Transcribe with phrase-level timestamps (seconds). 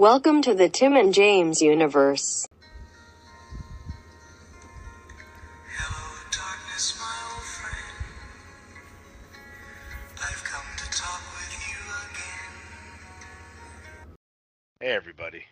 [0.00, 2.48] Welcome to the Tim and James universe.
[5.76, 8.00] Hello, darkness, my old friend.
[10.16, 11.76] I've come to talk with you
[14.06, 14.16] again.
[14.80, 15.44] Hey everybody.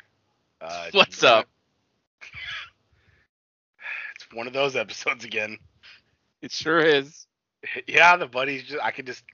[0.62, 1.46] Uh, What's up?
[4.16, 5.58] It's one of those episodes again.
[6.40, 7.26] It sure is.
[7.86, 9.24] Yeah, the buddies just I could just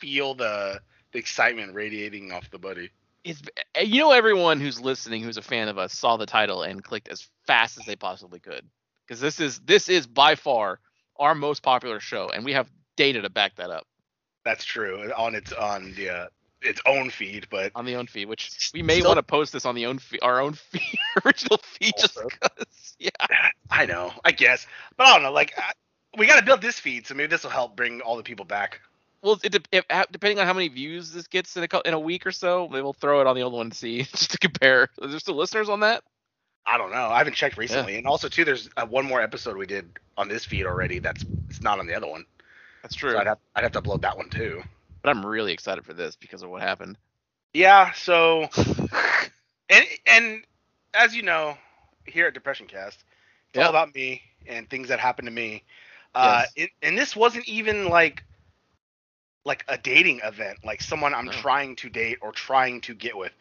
[0.00, 0.80] feel the
[1.12, 2.90] the excitement radiating off the buddy.
[3.26, 3.42] It's
[3.74, 6.82] eh, you know everyone who's listening who's a fan of us saw the title and
[6.82, 8.64] clicked as fast as they possibly could
[9.06, 10.80] because this is this is by far
[11.18, 13.86] our most popular show and we have data to back that up
[14.44, 15.12] That's true.
[15.16, 16.26] On its on the uh,
[16.62, 19.52] its own feed, but on the own feed which we may Still- want to post
[19.52, 23.10] this on the own feed, our own feed original feed just because yeah
[23.70, 24.66] I know, I guess.
[24.96, 25.72] But I don't know, like uh,
[26.16, 28.44] we got to build this feed, so maybe this will help bring all the people
[28.44, 28.80] back.
[29.26, 32.26] Well it, if, depending on how many views this gets in a in a week
[32.26, 34.88] or so maybe we'll throw it on the old one to see just to compare
[35.02, 36.02] is there still listeners on that
[36.68, 37.10] I don't know.
[37.10, 40.28] I haven't checked recently, and also too, there's uh, one more episode we did on
[40.28, 40.98] this feed already.
[40.98, 42.24] That's it's not on the other one,
[42.82, 44.62] that's true so I'd have I'd have to upload that one too.
[45.02, 46.96] but i'm really excited for this because of what happened
[47.54, 48.48] Yeah, so
[49.68, 50.44] and and
[50.94, 51.56] as you know,
[52.06, 53.04] here at Depression Cast,
[53.50, 55.62] it's all about me and things that happened to me.
[56.14, 58.24] Uh, it, and this wasn't even like
[59.46, 61.32] like a dating event, like someone I'm No.
[61.32, 63.32] trying to date or trying to get with.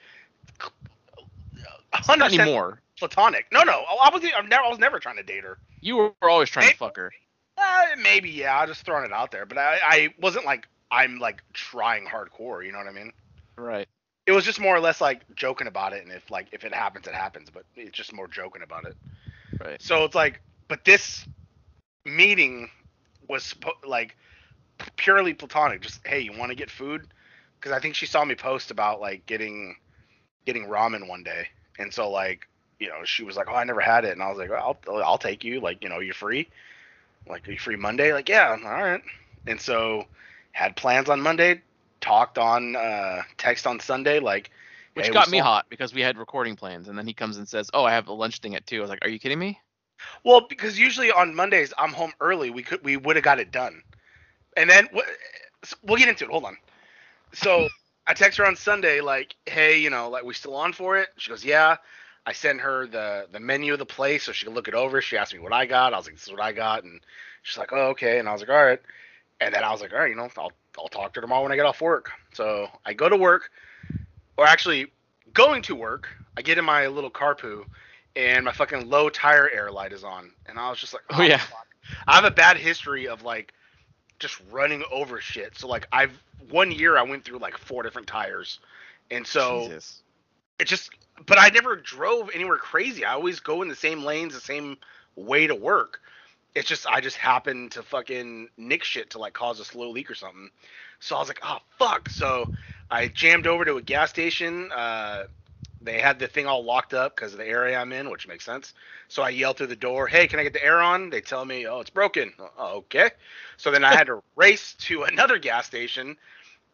[2.07, 3.47] not anymore platonic.
[3.51, 5.57] No, no, I was I'm never I was never trying to date her.
[5.81, 6.71] You were always trying Hey.
[6.71, 7.11] to fuck her.
[7.57, 11.19] Uh, maybe yeah, I just throwing it out there, but I I wasn't like I'm
[11.19, 12.65] like trying hardcore.
[12.65, 13.11] You know what I mean?
[13.57, 13.87] Right.
[14.27, 16.73] it was just more or less like joking about it and if like if it
[16.73, 18.95] happens it happens but it's just more joking about it
[19.63, 19.81] Right.
[19.81, 21.25] so it's like but this
[22.05, 22.69] meeting
[23.29, 23.55] was
[23.87, 24.17] like
[24.97, 27.07] purely platonic just hey you want to get food?
[27.59, 29.75] Because i think she saw me post about like getting
[30.45, 31.47] getting ramen one day.
[31.79, 32.47] And so like
[32.79, 34.11] you know she was like oh i never had it.
[34.11, 35.59] And i was like well, i'll i'll take you.
[35.59, 36.49] Like you know you're free.
[37.27, 38.13] Like are you free monday?
[38.13, 39.01] Like yeah all right.
[39.47, 40.05] And so
[40.51, 41.61] had plans on monday
[42.01, 44.51] talked on uh text on sunday like
[44.93, 47.37] Which hey, got me saw- hot because we had recording plans, and then he comes
[47.37, 48.77] and says, "Oh, I have a lunch thing at 2.
[48.77, 49.59] I was like, "Are you kidding me?"
[50.23, 52.49] Well, because usually on Mondays I'm home early.
[52.49, 53.81] We could we would have got it done,
[54.55, 54.87] and then
[55.83, 56.31] we'll get into it.
[56.31, 56.57] Hold on.
[57.33, 57.67] So
[58.07, 61.09] I text her on Sunday like, hey, you know, like we still on for it?
[61.17, 61.77] She goes, yeah.
[62.27, 64.99] I sent her the the menu of the place so she could look it over.
[65.01, 65.93] She asked me what I got.
[65.93, 66.99] I was like, this is what I got, and
[67.43, 68.17] she's like, oh, okay.
[68.17, 68.81] And I was like, all right.
[69.39, 71.43] And then I was like, all right, you know, I'll I'll talk to her tomorrow
[71.43, 72.09] when I get off work.
[72.33, 73.51] So I go to work,
[74.37, 74.87] or actually
[75.33, 76.07] going to work.
[76.35, 77.65] I get in my little carpoo,
[78.15, 81.21] and my fucking low tire air light is on, and I was just like, Oh,
[81.21, 81.35] yeah.
[81.35, 81.67] Oh, fuck.
[82.07, 83.53] I have a bad history of like
[84.19, 85.57] just running over shit.
[85.57, 86.17] So like I've
[86.49, 88.59] one year I went through like four different tires,
[89.11, 90.01] and so Jesus.
[90.59, 90.91] it just
[91.25, 93.05] but I never drove anywhere crazy.
[93.05, 94.77] I always go in the same lanes, the same
[95.15, 96.01] way to work.
[96.53, 100.09] It's just I just happened to fucking nick shit to like cause a slow leak
[100.09, 100.49] or something.
[100.99, 102.09] So I was like, oh fuck.
[102.09, 102.51] So
[102.89, 104.71] I jammed over to a gas station.
[104.71, 105.23] Uh,
[105.85, 108.43] they had the thing all locked up because of the area I'm in, which makes
[108.43, 108.73] sense.
[109.07, 111.45] So I yell through the door, "Hey, can I get the air on?" They tell
[111.45, 113.11] me, "Oh, it's broken." Oh, okay.
[113.57, 116.17] So then I had to race to another gas station.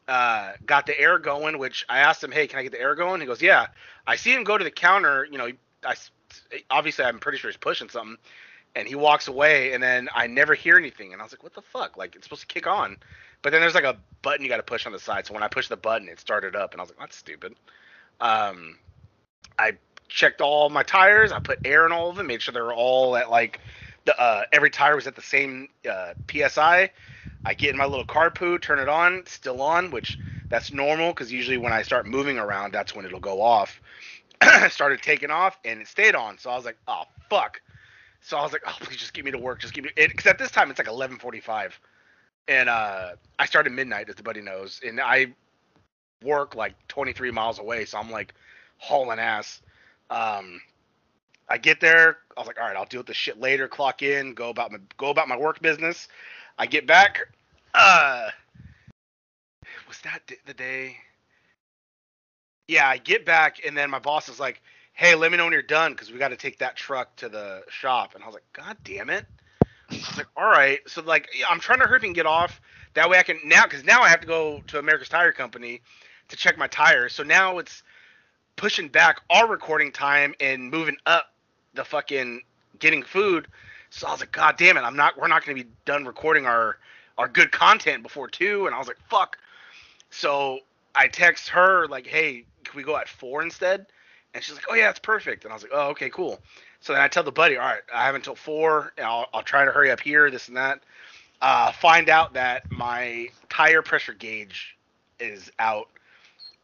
[0.08, 2.96] Uh, got the air going, which I asked him, "Hey, can I get the air
[2.96, 3.68] going?" He goes, "Yeah."
[4.08, 5.28] I see him go to the counter.
[5.30, 5.52] You know,
[5.86, 5.96] I
[6.70, 8.18] obviously I'm pretty sure he's pushing something,
[8.76, 11.54] and he walks away, and then I never hear anything, and I was like, "What
[11.54, 12.98] the fuck?" Like it's supposed to kick on,
[13.42, 15.26] but then there's like a button you got to push on the side.
[15.28, 17.56] So when I pushed the button, it started up, and I was like, "That's stupid."
[18.20, 18.78] Um,
[19.57, 21.31] I checked all my tires.
[21.31, 23.59] I put air in all of them, made sure they were all at like
[24.06, 26.91] the uh, every tire was at the same uh, psi.
[27.44, 30.19] I get in my little car poo, turn it on, still on, which
[30.50, 33.81] that's normal because usually when I start moving around, that's when it'll go off.
[34.69, 37.62] Started taking off and it stayed on, so I was like, oh fuck.
[38.22, 39.91] So I was like, oh please just get me to work, just give me.
[39.95, 41.72] Because at this time it's like 11:45,
[42.47, 45.33] and uh, I started midnight, as the buddy knows, and I
[46.23, 48.33] work like 23 miles away, so I'm like
[48.81, 49.62] hauling ass.
[50.09, 50.60] Um,
[51.48, 53.68] I get there, I was like, all right, I'll deal with this shit later.
[53.68, 56.07] Clock in, go about my go about my work business.
[56.57, 57.19] I get back.
[57.74, 58.30] Uh,
[59.88, 60.98] was that the day?
[62.68, 64.62] Yeah, I get back, and then my boss is like,
[64.94, 67.30] "Hey, let me know when you're done, because we got to take that truck to
[67.30, 69.25] the shop." And I was like, "God damn it!"
[69.92, 72.62] I was like, "All right." So like, I'm trying to hurry and get off.
[72.94, 75.81] That way I can now, because now I have to go to America's Tire Company
[76.30, 77.13] to check my tires.
[77.13, 77.83] So now it's
[78.56, 81.33] pushing back our recording time and moving up
[81.74, 82.42] the fucking
[82.80, 83.48] getting food.
[83.89, 86.45] So I was like, God damn it, I'm not we're not gonna be done recording
[86.45, 86.77] our
[87.18, 88.65] our good content before two.
[88.65, 89.38] And I was like, fuck.
[90.09, 90.59] So
[90.95, 93.88] I text her like, hey, can we go at four instead?
[94.33, 96.39] And she's like, "Oh yeah, it's perfect." And I was like, "Oh okay, cool."
[96.80, 98.94] So then I tell the buddy, "All right, I have until four.
[98.97, 100.81] And I'll I'll try to hurry up here, this and that."
[101.42, 104.77] Uh, find out that my tire pressure gauge
[105.19, 105.89] is out.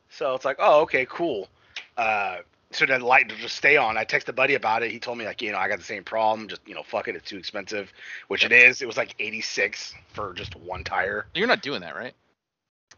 [0.10, 1.50] So it's like, "Oh okay, cool."
[1.98, 2.38] Uh,
[2.72, 3.98] so then the light will just stay on.
[3.98, 4.92] I texted a buddy about it.
[4.92, 6.48] He told me like, you know, I got the same problem.
[6.48, 7.92] Just you know, fuck it, it's too expensive,
[8.28, 8.82] which it is.
[8.82, 11.28] It was like 86 for just one tire.
[11.34, 12.14] You're not doing that, right?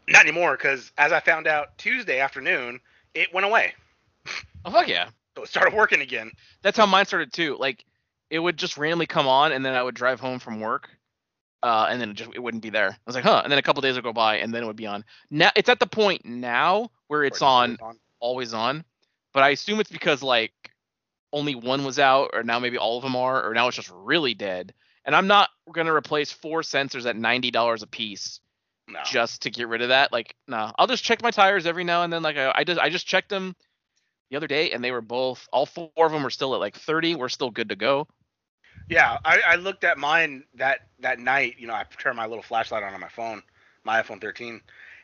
[0.08, 2.80] Not anymore, because as I found out Tuesday afternoon,
[3.14, 3.74] it went away.
[4.64, 5.08] Oh fuck yeah.
[5.36, 6.32] So it started working again.
[6.60, 7.56] That's how mine started too.
[7.56, 7.84] Like
[8.30, 10.90] it would just randomly come on, and then I would drive home from work,
[11.62, 12.90] uh, and then it just it wouldn't be there.
[12.90, 13.40] I was like, huh.
[13.44, 15.04] And then a couple days would go by, and then it would be on.
[15.30, 17.78] Now it's at the point now where it's on
[18.18, 18.84] always on,
[19.32, 20.52] but I assume it's because like
[21.32, 23.90] only one was out, or now maybe all of them are, or now it's just
[23.92, 24.74] really dead.
[25.04, 28.40] And I'm not gonna replace four sensors at ninety dollars a piece
[28.88, 29.00] No.
[29.06, 30.12] just to get rid of that.
[30.12, 32.22] Like, no, I'll just check my tires every now and then.
[32.22, 33.54] Like, I, I just I just checked them
[34.30, 36.76] the other day, and they were both all four of them were still at like
[36.76, 37.14] 30.
[37.16, 38.06] We're still good to go.
[38.88, 41.56] Yeah, I, I looked at mine that that night.
[41.58, 43.42] You know, I turned my little flashlight on on my phone,
[43.84, 44.60] my iPhone 13,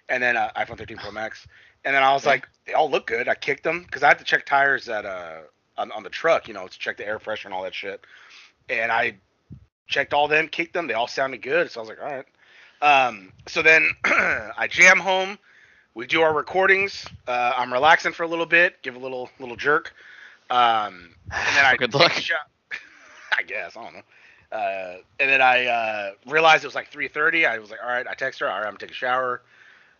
[0.08, 1.46] and then uh, iPhone 13 Pro Max,
[1.86, 3.28] and then I was like, they all look good.
[3.28, 5.38] I kicked them because I had to check tires at uh
[5.78, 8.04] on, on the truck, you know, to check the air pressure and all that shit.
[8.68, 9.16] And I
[9.86, 10.88] checked all them, kicked them.
[10.88, 11.70] They all sounded good.
[11.70, 12.26] So I was like, all right.
[12.82, 15.38] Um, so then I jam home.
[15.94, 17.06] We do our recordings.
[17.26, 19.94] Uh, I'm relaxing for a little bit, give a little little jerk.
[20.50, 22.12] Um, and then I Good luck.
[22.12, 22.50] shot-
[23.38, 24.02] I guess I don't know.
[24.52, 27.48] Uh, and then I uh, realized it was like 3:30.
[27.48, 28.06] I was like, all right.
[28.08, 28.48] I text her.
[28.48, 29.42] All right, I'm gonna take a shower.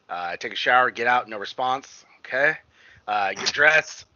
[0.09, 2.05] Uh, take a shower, get out, no response.
[2.21, 2.55] Okay.
[3.07, 4.07] Uh, get dressed.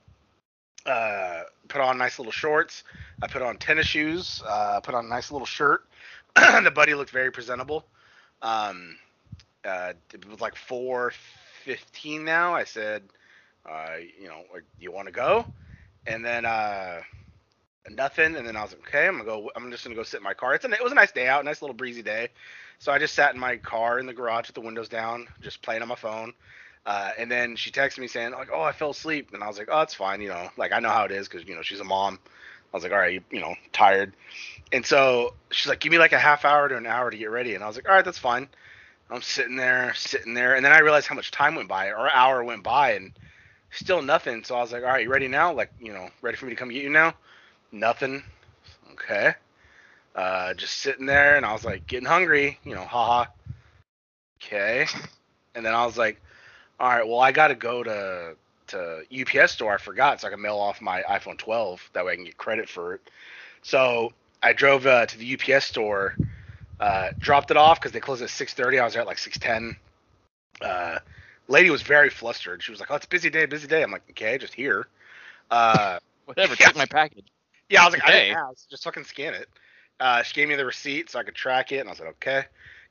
[0.86, 2.84] Uh, put on nice little shorts.
[3.22, 4.42] I put on tennis shoes.
[4.46, 5.84] Uh, put on a nice little shirt.
[6.36, 7.84] the buddy looked very presentable.
[8.42, 8.96] Um,
[9.64, 12.54] uh, it was like 4:15 now.
[12.54, 13.02] I said,
[13.68, 14.42] uh, you know,
[14.78, 15.44] you want to go?
[16.06, 17.02] And then uh,
[17.90, 18.36] nothing.
[18.36, 19.50] And then I was like, okay, I'm gonna go.
[19.54, 20.54] I'm just gonna go sit in my car.
[20.54, 22.28] It's a, it was a nice day out, nice little breezy day.
[22.80, 25.60] So I just sat in my car in the garage with the windows down, just
[25.60, 26.32] playing on my phone.
[26.86, 29.58] Uh, and then she texted me saying like, "Oh, I fell asleep," and I was
[29.58, 31.60] like, "Oh, it's fine, you know, like I know how it is because you know
[31.60, 32.18] she's a mom."
[32.72, 34.14] I was like, "All right, you, know, tired,"
[34.72, 37.30] and so she's like, "Give me like a half hour to an hour to get
[37.30, 38.48] ready," and I was like, "All right, that's fine."
[39.10, 42.10] I'm sitting there, sitting there, and then I realized how much time went by, or
[42.10, 43.12] hour went by, and
[43.70, 44.42] still nothing.
[44.42, 45.52] So I was like, "All right, you ready now?
[45.52, 47.14] Like, you know, ready for me to come get you now?"
[47.72, 48.24] Nothing.
[48.92, 49.34] Okay.
[50.14, 53.26] Uh, just sitting there, and I was like, getting hungry, you know, haha.
[54.42, 54.86] Okay.
[55.54, 56.20] And then I was like,
[56.80, 58.36] all right, well, I got to go to
[58.68, 59.74] to UPS store.
[59.74, 61.90] I forgot, so I can mail off my iPhone 12.
[61.92, 63.00] That way, I can get credit for it.
[63.62, 64.12] So
[64.42, 66.16] I drove uh, to the UPS store,
[66.80, 68.80] uh, dropped it off because they closed at 6:30.
[68.80, 69.76] I was there at like 6:10.
[70.60, 70.98] Uh,
[71.48, 72.62] lady was very flustered.
[72.62, 74.86] She was like, "Oh, it's a busy day, busy day." I'm like, "Okay, just here."
[75.50, 76.56] Uh, Whatever.
[76.60, 76.70] Yeah.
[76.70, 77.28] Take my package.
[77.68, 78.12] yeah, I was like, I Okay.
[78.12, 78.68] didn't ask.
[78.70, 79.48] Just fucking scan it.
[80.00, 82.08] Uh, she gave me the receipt so I could track it, and I was like,
[82.10, 82.44] okay.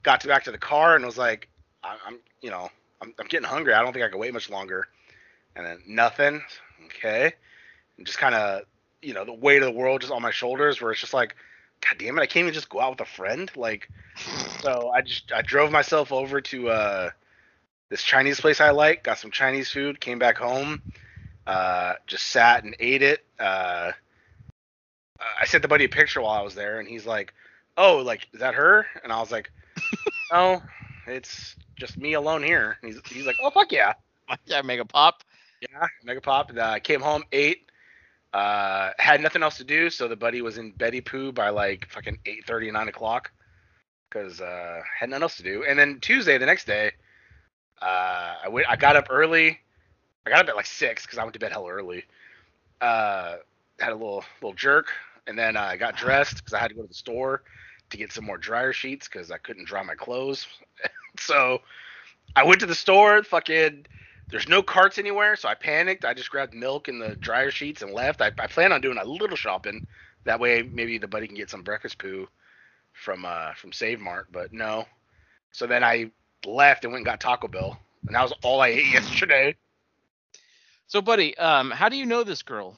[0.03, 1.49] Got to back to the car and was like,
[1.83, 2.69] I, I'm, you know,
[3.01, 3.73] I'm, I'm getting hungry.
[3.73, 4.87] I don't think I can wait much longer.
[5.55, 6.41] And then nothing.
[6.85, 7.33] Okay.
[7.97, 8.61] And just kind of,
[9.01, 11.35] you know, the weight of the world just on my shoulders, where it's just like,
[11.81, 13.51] God damn it, I can't even just go out with a friend.
[13.55, 13.89] Like,
[14.61, 17.09] so I just I drove myself over to uh,
[17.89, 20.81] this Chinese place I like, got some Chinese food, came back home,
[21.47, 23.25] uh, just sat and ate it.
[23.39, 23.91] Uh,
[25.41, 27.33] I sent the buddy a picture while I was there, and he's like,
[27.77, 29.51] "Oh, like is that her?" And I was like,
[30.31, 30.61] "No,
[31.07, 33.93] it's just me alone here." And he's he's like, "Oh fuck yeah,
[34.45, 35.23] Yeah, mega pop.
[35.61, 36.49] yeah." Mega pop.
[36.49, 37.69] And, uh, came home, ate,
[38.33, 41.87] uh, had nothing else to do, so the buddy was in Betty Poo by like
[41.89, 43.31] fucking eight thirty, nine o'clock,
[44.09, 45.63] because uh, had nothing else to do.
[45.67, 46.91] And then Tuesday, the next day,
[47.81, 48.67] uh, I went.
[48.69, 49.59] I got up early.
[50.25, 52.03] I got up at like six because I went to bed hell early.
[52.81, 53.37] Uh,
[53.79, 54.87] had a little little jerk,
[55.29, 57.43] and then uh, I got dressed because I had to go to the store
[57.91, 60.47] to get some more dryer sheets because I couldn't dry my clothes.
[61.19, 61.59] so
[62.35, 63.23] I went to the store.
[63.23, 63.85] Fucking,
[64.31, 66.03] there's no carts anywhere, so I panicked.
[66.03, 68.21] I just grabbed milk and the dryer sheets and left.
[68.21, 69.85] I, I plan on doing a little shopping.
[70.25, 72.27] That way, maybe the buddy can get some breakfast poo
[72.93, 74.85] from uh from Save Mart, but no.
[75.51, 76.11] So then I
[76.45, 79.55] left and went and got Taco Bell, and that was all I ate yesterday.
[80.87, 82.75] So, buddy, um, how do you know this girl?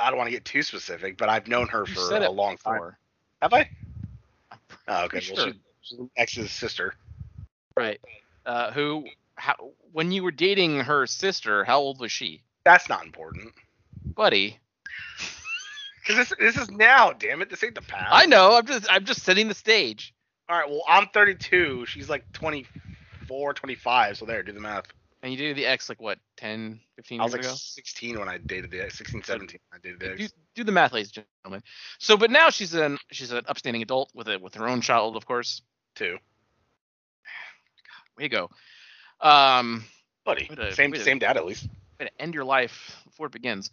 [0.00, 2.56] I don't want to get too specific, but I've known her You for a long
[2.56, 2.74] time.
[2.74, 2.98] before.
[3.42, 3.68] Have I?
[4.88, 5.20] Oh, okay.
[5.20, 5.46] pretty Well, sure.
[5.52, 6.94] she, she's ex's sister.
[7.76, 8.00] Right.
[8.46, 9.04] Uh, who?
[9.36, 9.54] How?
[9.92, 13.52] When you were dating her sister, how old was she, That's not important.
[14.16, 14.58] buddy?
[16.06, 17.50] Because this, this is now, damn it.
[17.50, 18.12] This ain't the past.
[18.12, 18.56] I know.
[18.56, 20.14] I'm just I'm just setting the stage.
[20.48, 20.68] All right.
[20.68, 21.84] Well, I'm 32.
[21.86, 24.16] She's like 24, 25.
[24.16, 24.86] So there, do the math.
[25.22, 27.52] And you dated the ex like what, 10, 15 I was like ago?
[27.54, 29.58] 16 when I dated the 16, 17.
[29.72, 30.32] I dated the do, ex.
[30.54, 31.62] do the math, ladies and gentlemen.
[31.98, 35.16] So, but now she's an she's an upstanding adult with a with her own child,
[35.16, 35.62] of course.
[35.96, 36.18] too.
[38.16, 38.50] Way to go.
[39.20, 39.84] Um,
[40.24, 41.66] Buddy, a- same a- same dad at least.
[41.98, 43.70] way to end your life before it begins.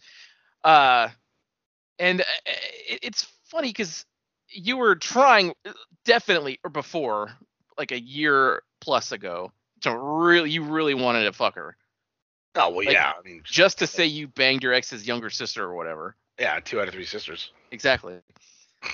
[0.63, 1.09] Uh,
[1.99, 2.23] and uh,
[2.89, 4.05] it, it's funny because
[4.49, 5.73] you were trying uh,
[6.05, 7.31] definitely or before
[7.77, 9.51] like a year plus ago
[9.85, 11.75] to really you really wanted to fuck her
[12.57, 13.11] Oh well, Like, yeah.
[13.19, 16.15] I mean, just to say you banged your ex's younger sister or whatever.
[16.39, 17.51] yeah, two out of three sisters.
[17.71, 18.19] Exactly.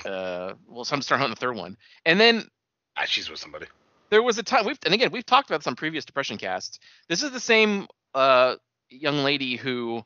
[0.04, 2.48] Uh, well, some start on the third one, and then
[2.96, 3.66] Ah, she's with somebody.
[4.10, 6.78] there was a time we've and again we've talked about some previous depression casts.
[7.08, 8.56] This is the same uh
[8.90, 10.04] young lady who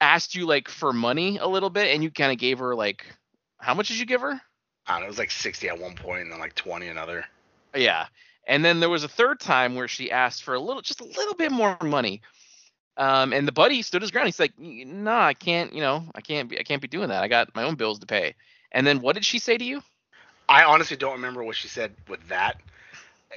[0.00, 3.04] asked you like for money a little bit and you kind of gave her like
[3.58, 4.40] how much did you give her?
[4.86, 5.04] I don't know.
[5.06, 7.24] It was like 60 at one point and then like 20 another.
[7.74, 8.06] Yeah.
[8.46, 11.04] And then there was a third time where she asked for a little just a
[11.04, 12.22] little bit more money.
[12.96, 14.28] Um and the buddy stood his ground.
[14.28, 17.22] He's like, "No, I can't, you know, I can't be I can't be doing that.
[17.22, 18.34] I got my own bills to pay."
[18.72, 19.82] And then what did she say to you?
[20.48, 22.60] I honestly don't remember what she said with that.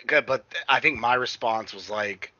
[0.07, 2.31] But I think my response was like,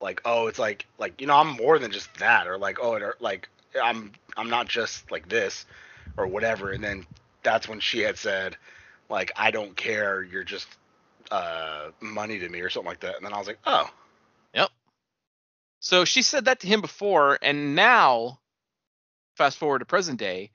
[0.00, 2.94] like, oh, it's like, like you know, I'm more than just that, or like, oh,
[2.94, 3.48] or like,
[3.80, 5.66] I'm, I'm not just like this,
[6.16, 6.70] or whatever.
[6.70, 7.06] And then
[7.42, 8.56] that's when she had said,
[9.08, 10.68] like, I don't care, you're just
[11.30, 13.16] uh money to me, or something like that.
[13.16, 13.90] And then I was like, oh,
[14.54, 14.70] Yep.
[15.80, 18.40] So she said that to him before, and now,
[19.36, 20.50] fast forward to present day,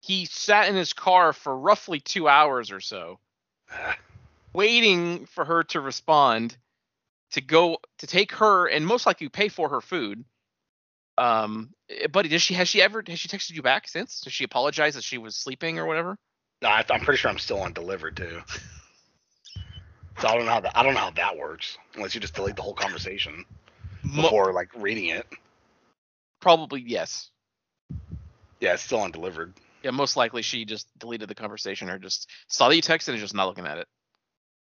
[0.00, 3.18] he sat in his car for roughly two hours or so,
[4.52, 6.56] waiting for her to respond,
[7.32, 10.24] to go to take her and most likely pay for her food.
[11.18, 14.20] Um, eh, buddy, does she has she ever has she texted you back since?
[14.20, 16.18] Does she apologize that she was sleeping or whatever?
[16.62, 18.40] no, I, I'm pretty sure I'm still undelivered too.
[20.20, 22.34] So I don't know how that I don't know how that works unless you just
[22.34, 23.44] delete the whole conversation
[24.02, 25.26] Mo- before like reading it.
[26.40, 27.30] probably yes.
[28.60, 29.52] Yeah, it's still undelivered.
[29.82, 33.16] Yeah, most likely she just deleted the conversation or just saw that you texted and
[33.16, 33.86] is just not looking at it.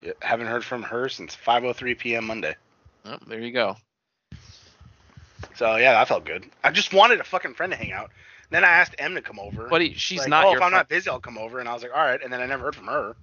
[0.02, 2.26] Yeah, haven't heard from her since 5:03 p.m.
[2.26, 2.55] Monday.
[3.05, 3.76] Oh, there you go.
[5.55, 6.47] So yeah, that felt good.
[6.64, 8.11] I just wanted a fucking friend to hang out.
[8.50, 9.69] Then I asked M to come over.
[9.69, 10.75] Buddy, she's Like, not oh, if I'm friend.
[10.75, 11.59] not busy, I'll come over.
[11.59, 12.23] And I was like, all right.
[12.23, 13.16] And then I never heard from her.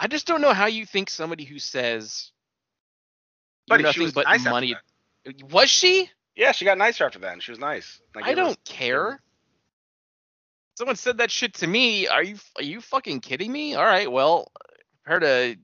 [0.00, 2.32] I just don't know how you think somebody who says
[3.70, 4.74] she nothing was but nice money.
[5.50, 6.10] Was she?
[6.34, 8.00] Yeah, she got nicer after that, and she was nice.
[8.14, 9.20] Like, I don't care.
[10.78, 12.08] Someone said that shit to me.
[12.08, 13.74] Are you are you fucking kidding me?
[13.74, 14.50] All right, well,
[15.04, 15.58] prepare to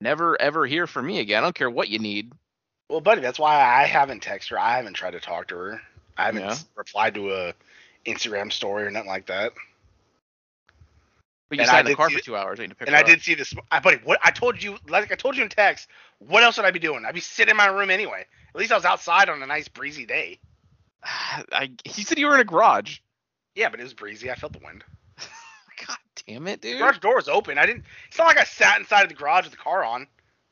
[0.00, 1.42] never ever hear from me again.
[1.42, 2.32] I don't care what you need.
[2.88, 4.58] Well, buddy, that's why I haven't texted her.
[4.58, 5.80] I haven't tried to talk to her.
[6.16, 6.56] I haven't Yeah.
[6.74, 7.54] replied to a
[8.04, 9.52] Instagram story or nothing like that.
[11.48, 12.96] But you And sat I in the car for two hours waiting to pick And
[12.96, 13.06] I up.
[13.06, 13.54] did see this.
[13.70, 15.88] I buddy, what I told you, like I told you in text.
[16.18, 17.04] What else would I be doing?
[17.04, 18.24] I'd be sitting in my room anyway.
[18.54, 20.38] At least I was outside on a nice breezy day.
[21.04, 22.98] I, he said you were in a garage.
[23.54, 24.30] Yeah, but it was breezy.
[24.30, 24.82] I felt the wind.
[25.86, 26.78] God damn it, The dude.
[26.78, 27.58] garage door was open.
[27.58, 27.84] I didn't.
[28.08, 30.06] It's not like I sat inside of the garage with the car on,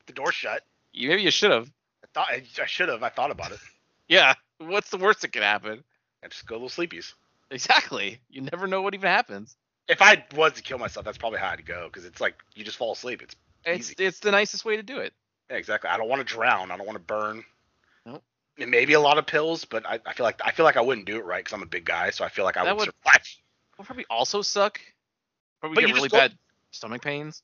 [0.07, 0.61] the door shut.
[0.93, 1.69] You, maybe you should have.
[2.03, 3.03] I thought I, I should have.
[3.03, 3.59] I thought about it.
[4.07, 4.35] Yeah.
[4.59, 5.83] What's the worst that could happen?
[6.23, 7.13] I just go a little sleepies.
[7.49, 8.19] Exactly.
[8.29, 9.57] You never know what even happens.
[9.87, 12.63] If I was to kill myself, that's probably how I'd go because it's like you
[12.63, 13.21] just fall asleep.
[13.21, 14.05] It's It's Easy.
[14.05, 15.13] it's the nicest way to do it.
[15.49, 15.89] yeah, exactly.
[15.89, 16.71] I don't want to drown.
[16.71, 17.43] I don't want to burn.
[18.05, 18.23] Nope.
[18.57, 20.81] And maybe a lot of pills, but I, I feel like I feel like I
[20.81, 22.09] wouldn't do it right because I'm a big guy.
[22.09, 23.21] So I feel like I That would, would- survive.
[23.77, 24.79] Will probably also suck.
[25.59, 26.33] Probably But get really bad
[26.71, 27.43] stomach pains.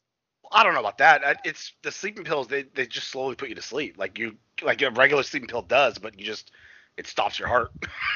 [0.52, 1.42] I don't know about that.
[1.46, 2.48] It's the sleeping pills.
[2.48, 3.98] They they just slowly put you to sleep.
[3.98, 6.52] Like you like a regular sleeping pill does, but you just
[6.98, 7.72] it stops your heart.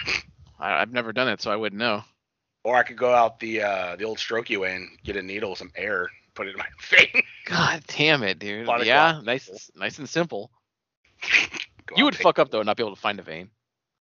[0.59, 2.03] I, I've never done it, so I wouldn't know.
[2.65, 5.55] Or I could go out the uh, the old strokey way and get a needle,
[5.55, 7.21] some air, put it in my vein.
[7.45, 8.65] God damn it, dude.
[8.87, 10.49] Yeah, nice, nice and simple.
[11.95, 13.51] You would fuck up though, and not be able to find a vein.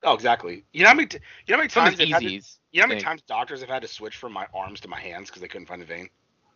[0.01, 0.63] Oh, exactly.
[0.71, 2.05] You know how many t- you know how many times to-
[2.71, 4.97] you know how many times doctors have had to switch from my arms to my
[4.97, 6.07] hands because they couldn't find a vein.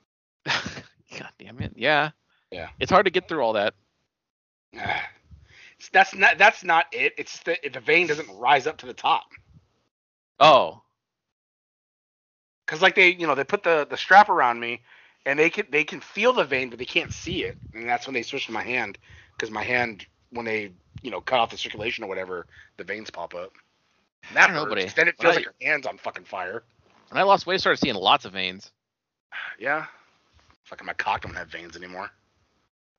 [0.45, 1.73] God damn it.
[1.75, 2.11] Yeah.
[2.51, 2.69] Yeah.
[2.79, 3.73] It's hard to get through all that.
[5.91, 7.13] That's not that's not it.
[7.17, 9.25] It's if the vein doesn't rise up to the top.
[10.39, 10.81] Oh.
[12.69, 14.81] Cause like they, you know, they put the the strap around me,
[15.25, 18.05] and they can they can feel the vein, but they can't see it, and that's
[18.05, 18.99] when they switch to my hand,
[19.35, 20.71] because my hand when they
[21.01, 22.45] you know cut off the circulation or whatever,
[22.77, 23.53] the veins pop up.
[24.27, 24.83] And That I don't know, hurts, buddy.
[24.85, 26.63] 'cause Then it feels I- like your hands on fucking fire.
[27.09, 28.71] When I lost weight, I started seeing lots of veins.
[29.57, 29.87] Yeah.
[30.65, 32.11] Fucking my cock don't have veins anymore.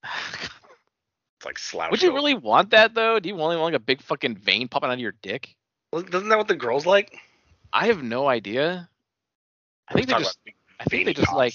[0.02, 1.92] It's like slouched.
[1.92, 3.20] Would you really want that though?
[3.20, 5.54] Do you only want like a big fucking vein popping out of your dick?
[5.92, 7.16] Well, Doesn't that what the girls like?
[7.72, 8.88] I have no idea.
[9.90, 10.38] I think they just.
[10.78, 11.54] I think they just like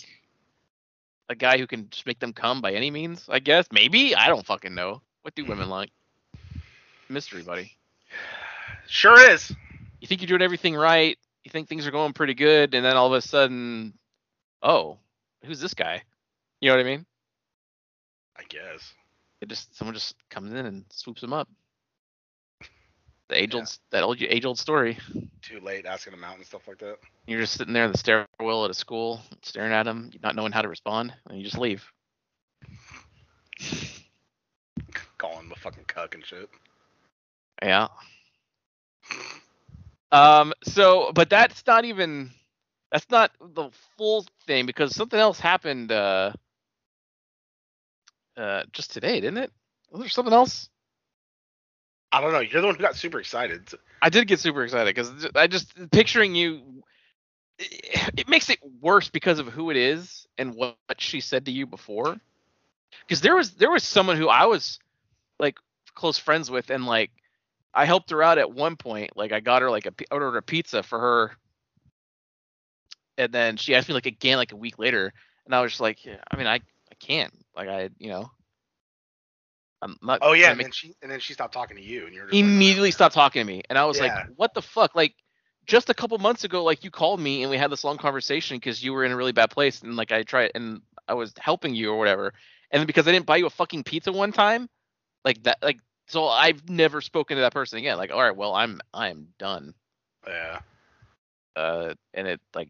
[1.30, 3.26] a guy who can just make them come by any means.
[3.30, 5.02] I guess maybe I don't fucking know.
[5.24, 5.50] What do hmm.
[5.50, 5.92] women like?
[7.10, 7.72] mystery, buddy.
[8.88, 9.52] Sure is.
[10.00, 11.18] You think you're doing everything right.
[11.44, 13.94] You think things are going pretty good, and then all of a sudden,
[14.62, 15.00] oh,
[15.44, 16.04] who's this guy?
[16.62, 17.06] You know what I mean?
[18.38, 18.94] I guess.
[19.42, 21.50] It just someone just comes in and swoops him up.
[23.30, 25.00] The age old that old age old story.
[25.42, 26.98] Too late asking him out and stuff like that.
[27.26, 30.52] You're just sitting there in the stairwell at a school, staring at him, not knowing
[30.52, 31.84] how to respond, and you just leave.
[35.18, 36.50] Calling him a fucking cuck and shit.
[37.64, 37.88] Yeah.
[40.12, 40.54] Um.
[40.64, 42.30] So, but that's not even.
[42.92, 45.92] That's not the full thing because something else happened.
[45.92, 46.34] Uh.
[48.38, 49.52] Uh, just today, didn't it?
[49.90, 50.70] Was there something else?
[52.16, 52.40] I don't know.
[52.40, 53.68] You're the one who got super excited.
[54.02, 56.62] I did get super excited because I just picturing you.
[57.60, 61.66] It makes it worse because of who it is and what she said to you
[61.66, 62.16] before.
[63.02, 64.80] Because there was there was someone who I was
[65.40, 65.58] like
[65.94, 67.12] close friends with, and like
[67.74, 69.18] I helped her out at one point.
[69.18, 71.32] Like I got her like a ordered a pizza for her,
[73.18, 75.12] and then she asked me like again like a week later,
[75.46, 78.32] and I was just like, yeah, I mean I I can't like I you know.
[79.86, 80.20] I'm not.
[80.22, 82.26] Oh yeah, and to then she and then she stopped talking to you, and you're
[82.26, 84.04] make- like, immediately stopped talking to me, and I was Yeah.
[84.04, 84.96] like, what the fuck?
[84.96, 85.16] Like
[85.66, 88.58] just a couple months ago, like you called me and we had this long conversation
[88.58, 91.34] because you were in a really bad place, and like I tried and I was
[91.40, 92.34] helping you or whatever,
[92.72, 94.70] and then because I didn't buy you a fucking pizza one time,
[95.24, 97.98] like that, like so I've never spoken to that person again.
[97.98, 99.74] Like, all right, well I'm I'm done.
[100.28, 100.60] Yeah.
[101.56, 102.70] Uh, and it like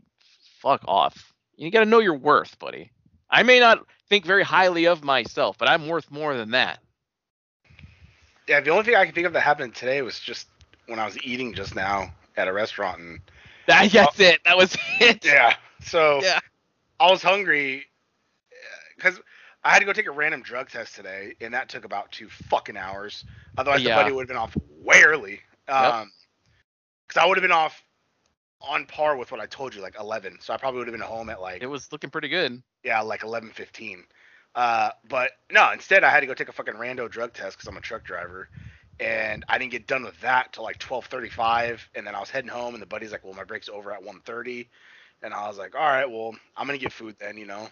[0.61, 1.33] fuck off.
[1.57, 2.91] You gotta know your worth, buddy.
[3.29, 6.79] I may not think very highly of myself, but I'm worth more than that.
[8.47, 8.59] Yeah.
[8.61, 10.47] The only thing I can think of that happened today was just
[10.87, 13.19] when I was eating just now at a restaurant, and
[13.67, 14.39] That, that's it.
[14.45, 15.25] That was it.
[15.25, 15.55] yeah.
[15.81, 16.39] So Yeah.
[16.99, 17.85] I was hungry
[18.95, 19.19] because
[19.63, 22.29] I had to go take a random drug test today, and that took about two
[22.29, 23.23] fucking hours.
[23.57, 23.95] Otherwise, Yeah.
[23.95, 25.41] the buddy would have been off way early.
[25.67, 26.11] Um,
[27.07, 27.81] because I would have been off
[28.61, 30.37] on par with what I told you, like 11.
[30.41, 32.61] So I probably would have been home at like It was looking pretty good.
[32.83, 34.03] yeah, like 11:15.
[34.55, 37.67] Uh, but no, instead I had to go take a fucking rando drug test because
[37.67, 38.47] I'm a truck driver,
[39.01, 42.49] and I didn't get done with that till like 12:35, and then I was heading
[42.49, 44.67] home, and the buddy's like, "Well, my break's over at 1:30,"
[45.21, 47.69] and I was like, "All right, well, I'm gonna get food then, you know."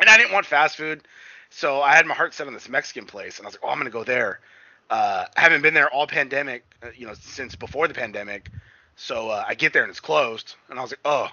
[0.00, 1.06] And I didn't want fast food,
[1.50, 3.68] so I had my heart set on this Mexican place, and I was like, "Oh,
[3.68, 4.40] I'm gonna go there."
[4.88, 8.50] Uh, I haven't been there all pandemic, uh, you know, since before the pandemic.
[8.96, 11.28] So uh, I get there and it's closed, and I was like, "Oh."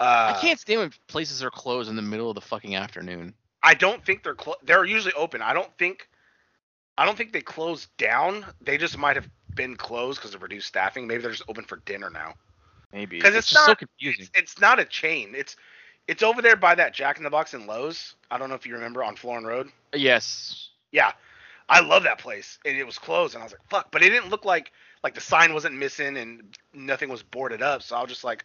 [0.00, 3.34] Uh, I can't stand when places are closed in the middle of the fucking afternoon.
[3.66, 5.42] I don't think they're clo- they're usually open.
[5.42, 6.08] I don't think
[6.96, 8.46] I don't think they closed down.
[8.60, 11.06] They just might have been closed because of reduced staffing.
[11.06, 12.34] Maybe they're just open for dinner now.
[12.92, 14.22] Maybe 'Cause it's, it's just so not- confusing.
[14.34, 15.34] It's, it's not a chain.
[15.36, 15.56] It's
[16.06, 18.14] it's over there by that Jack in the Box and Lowe's.
[18.30, 19.70] I don't know if you remember on Florin Road.
[19.92, 20.70] Yes.
[20.92, 21.10] Yeah,
[21.68, 23.90] I love that place, and it was closed, and I was like, fuck.
[23.90, 27.82] But it didn't look like like the sign wasn't missing and nothing was boarded up.
[27.82, 28.44] So I was just like,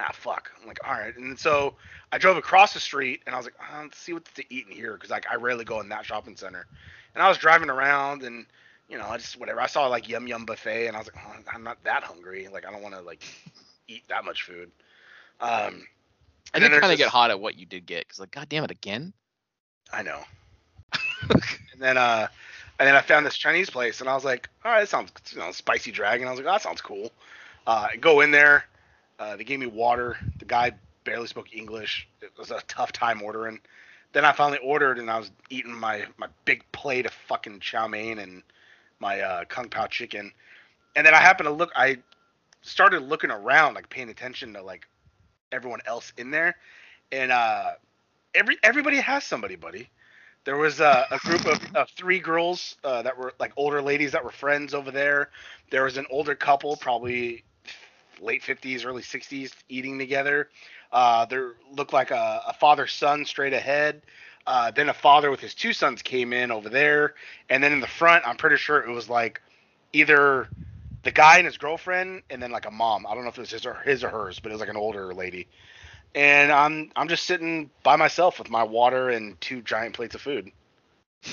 [0.00, 0.50] ah, fuck.
[0.60, 1.16] I'm like, all right.
[1.16, 1.74] And so
[2.12, 4.66] I drove across the street, and I was like, uh, let's see what's to eat
[4.68, 6.66] in here, because like I rarely go in that shopping center.
[7.14, 8.46] And I was driving around, and
[8.88, 9.60] you know, I just whatever.
[9.60, 12.48] I saw like Yum Yum buffet, and I was like, oh, I'm not that hungry.
[12.52, 13.24] Like I don't want to like
[13.88, 14.70] eat that much food.
[15.40, 15.86] Um,
[16.52, 18.30] I And then did kind of get hot at what you did get because, like,
[18.30, 19.12] god damn it, again.
[19.92, 20.20] I know.
[21.30, 22.28] and then uh
[22.78, 25.10] and then I found this Chinese place and I was like, all right, that sounds
[25.32, 26.26] you know, spicy dragon.
[26.26, 27.12] I was like, oh, that sounds cool.
[27.66, 28.64] Uh I go in there,
[29.24, 30.18] uh they gave me water.
[30.38, 30.72] The guy
[31.04, 32.08] barely spoke English.
[32.22, 33.60] It was a tough time ordering.
[34.12, 37.88] Then I finally ordered and I was eating my my big plate of fucking chow
[37.88, 38.42] mein and
[39.00, 40.32] my uh kung pao chicken.
[40.96, 41.98] And then I happened to look I
[42.62, 44.86] started looking around like paying attention to like
[45.52, 46.56] everyone else in there
[47.12, 47.72] and uh
[48.34, 49.90] every everybody has somebody, buddy.
[50.44, 54.12] There was uh, a group of, of three girls uh, that were like older ladies
[54.12, 55.30] that were friends over there.
[55.70, 57.44] There was an older couple, probably
[58.20, 60.48] late 50s, early 60s, eating together.
[60.92, 64.02] Uh, there looked like a, a father son straight ahead.
[64.46, 67.14] Uh, then a father with his two sons came in over there.
[67.48, 69.40] And then in the front, I'm pretty sure it was like
[69.92, 70.48] either
[71.02, 73.06] the guy and his girlfriend and then like a mom.
[73.06, 74.70] I don't know if it was his or his or hers, but it was like
[74.70, 75.48] an older lady
[76.14, 80.22] and I'm I'm just sitting by myself with my water and two giant plates of
[80.22, 80.50] food.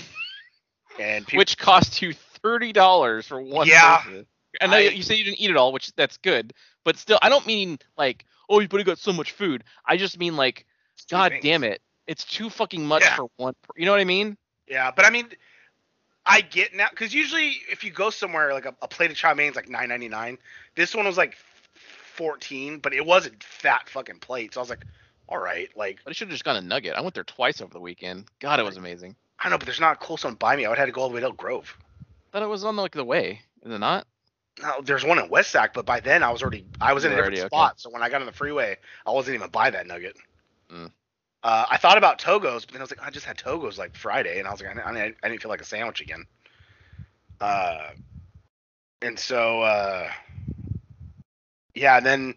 [0.98, 3.76] And people, Which cost you thirty dollars for one Yeah.
[3.76, 4.26] person.
[4.60, 7.20] I know I- you say you didn't eat it all, which that's good, but still,
[7.22, 9.64] I don't mean like, oh, you you got so much food.
[9.86, 10.66] I just mean like,
[11.10, 11.44] god things.
[11.44, 13.16] damn it, it's too fucking much Yeah.
[13.16, 13.54] for one.
[13.62, 14.38] Per- you know what I mean?
[14.68, 15.28] Yeah, but I mean,
[16.26, 19.34] I get now because usually if you go somewhere like a, a plate of chow
[19.34, 20.38] mein is like nine ninety nine.
[20.76, 21.36] This one was like
[22.16, 24.54] fourteen, but it wasn't fat fucking plate.
[24.54, 24.86] So I was like,
[25.28, 26.96] all right, like But I should have just gotten a nugget.
[26.96, 28.26] I went there twice over the weekend.
[28.40, 29.16] God, it was amazing.
[29.40, 30.66] I don't know, but there's not close one by me.
[30.66, 31.76] I would have had to go all the way to Elk Grove.
[32.32, 33.42] thought it was on like the way.
[33.64, 34.06] Is it not?
[34.62, 37.12] No, there's one in West Sac, but by then I was already I was in
[37.12, 37.48] a different already- okay.
[37.48, 37.80] spot.
[37.80, 40.18] So when I got on the freeway, I wasn't even by that nugget.
[40.72, 40.92] Mm.
[41.44, 43.96] Uh, I thought about Togo's, but then I was like, I just had Togo's like
[43.96, 46.26] Friday, and I was like, I, I, I didn't feel like a sandwich again.
[47.40, 47.90] Uh,
[49.02, 50.10] and so uh,
[51.74, 52.36] yeah, and then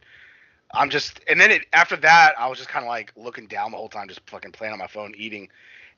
[0.73, 3.71] I'm just, and then it after that, I was just kind of like looking down
[3.73, 5.49] the whole time, just fucking playing on my phone, eating.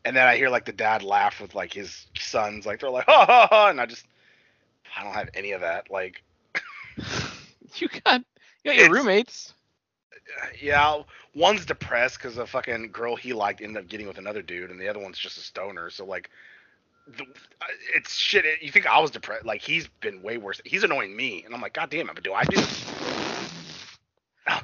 [0.05, 3.05] And then I hear like the dad laugh with like his sons, like they're like,
[3.09, 4.07] ha ha ha, and I just,
[4.97, 5.91] I don't have any of that.
[5.91, 6.23] Like,
[7.77, 8.23] You got
[8.65, 9.55] you got your roommates.
[10.61, 11.03] yeah,
[11.35, 14.81] one's depressed because the fucking girl he liked ended up getting with another dude, and
[14.81, 15.91] the other one's just a stoner.
[15.91, 16.31] So like,
[17.07, 18.45] the, uh, it's shit.
[18.63, 19.45] You think I was depressed?
[19.47, 20.61] Like he's been way worse.
[20.65, 22.15] He's annoying me, and I'm like, God damn it!
[22.15, 22.61] But do I do?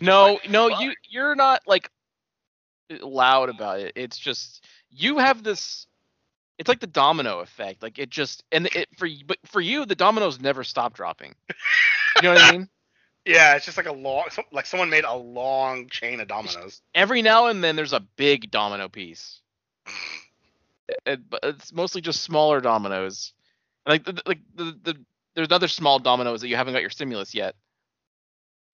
[0.00, 0.80] No, Like, no, fuck.
[0.80, 1.90] you you're not like
[2.90, 3.92] loud about it.
[3.96, 5.86] It's just you have this.
[6.58, 7.82] It's like the domino effect.
[7.82, 11.34] Like it just and it for y- but for you the dominoes never stop dropping.
[12.16, 12.68] You know what I mean?
[13.24, 16.80] Yeah, it's just like a long, like someone made a long chain of dominoes.
[16.94, 19.40] Every now and then there's a big domino piece.
[21.04, 23.32] It, it's mostly just smaller dominoes.
[23.86, 27.34] Like the, like the, the there's other small dominoes that you haven't got your stimulus
[27.34, 27.54] yet.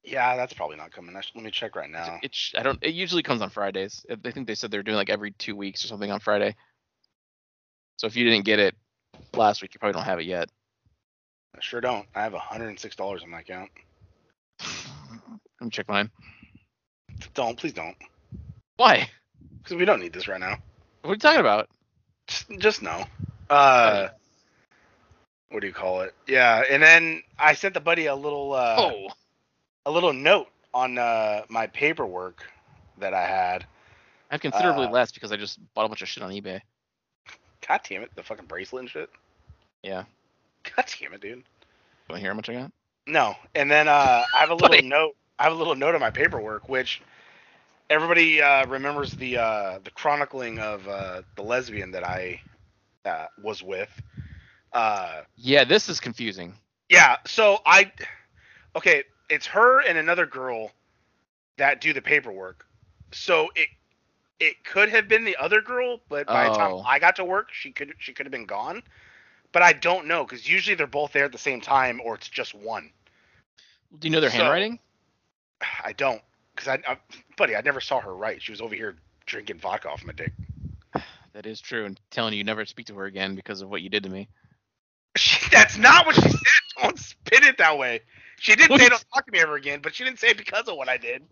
[0.05, 1.17] Yeah, that's probably not coming.
[1.17, 2.21] I sh- Let me check right now.
[2.23, 2.79] It sh- I don't.
[2.83, 4.05] It usually comes on Fridays.
[4.11, 6.55] I think they said they're doing like every two weeks or something on Friday.
[7.97, 8.75] So if you didn't get it
[9.35, 10.49] last week, you probably don't have it yet.
[11.55, 12.07] I sure don't.
[12.15, 13.71] I have 106 dollars on my account.
[14.61, 16.11] Let me check mine.
[17.35, 17.97] Don't, please don't,
[18.77, 19.09] Why?
[19.63, 20.59] because we don't need this right now.
[21.03, 21.69] What are you talking about?
[22.27, 23.05] Just, just no.
[23.49, 24.09] Uh,
[25.51, 26.15] what do you call it?
[26.27, 29.09] Yeah, and then I sent the buddy a little, uh, oh,
[29.87, 32.43] a little note on uh, my paperwork
[32.99, 33.65] that I had.
[34.31, 36.61] I have considerably uh, less because I just bought a bunch of shit on eBay.
[37.67, 39.11] God damn it, the fucking bracelet and shit.
[39.83, 40.05] Yeah.
[40.77, 41.39] God damn it, dude.
[41.39, 41.45] You
[42.09, 42.73] want to hear how much I got?
[43.07, 45.17] No, and then uh, I have a little note.
[45.39, 47.03] I have a little note on my paperwork, which
[47.91, 52.41] everybody uh, remembers the uh, the chronicling of uh, the lesbian that I
[53.05, 53.91] uh, was with.
[54.73, 56.55] Uh, Yeah, this is confusing.
[56.89, 57.93] yeah, so I,
[58.77, 60.71] okay, it's her and another girl
[61.59, 62.65] that do the paperwork.
[63.13, 63.69] So it
[64.43, 66.83] it could have been the other girl, but by the time Oh.
[66.87, 68.83] I got to work, she could she could have been gone.
[69.53, 72.29] But I don't know because usually they're both there at the same time, or it's
[72.29, 72.91] just one.
[73.99, 74.79] Do you know their So- handwriting?
[75.85, 76.21] I don't,
[76.55, 76.97] because I, I,
[77.37, 78.43] buddy, I never saw her write.
[78.43, 80.33] She was over here drinking vodka off my dick.
[81.35, 83.81] That is true, and telling you never to speak to her again because of what
[83.81, 84.29] you did to me.
[85.17, 86.41] She, that's not what she said.
[86.83, 88.01] Don't spin it that way.
[88.39, 90.67] She didn't What say don't talk to me ever again, but she didn't say because
[90.69, 91.23] of what I did.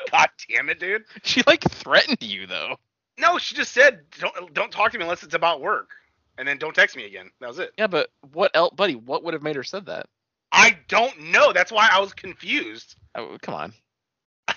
[0.10, 1.04] God damn it, dude.
[1.22, 2.76] She like threatened you though.
[3.18, 5.90] No, she just said don't don't talk to me unless it's about work,
[6.38, 7.30] and then don't text me again.
[7.40, 7.72] That was it.
[7.78, 8.94] Yeah, but what else, buddy?
[8.94, 10.06] What would have made her said that?
[10.52, 11.52] I don't know.
[11.52, 12.96] That's why I was confused.
[13.14, 13.72] Oh, come on.
[14.46, 14.56] what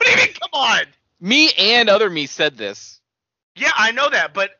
[0.00, 0.28] do you mean?
[0.40, 0.84] Come on.
[1.20, 3.00] Me and other me said this.
[3.54, 4.50] Yeah, I know that, but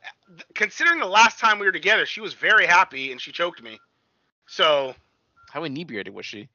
[0.55, 3.79] considering the last time we were together, she was very happy and she choked me.
[4.47, 4.95] So,
[5.51, 6.49] How inebriated was she?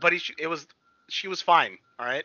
[0.00, 0.66] buddy, she, it was
[1.08, 1.78] she was fine.
[1.98, 2.24] All right.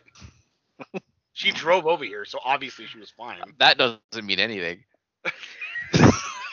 [1.32, 3.40] she drove over here, so obviously she was fine.
[3.58, 4.84] That doesn't mean anything.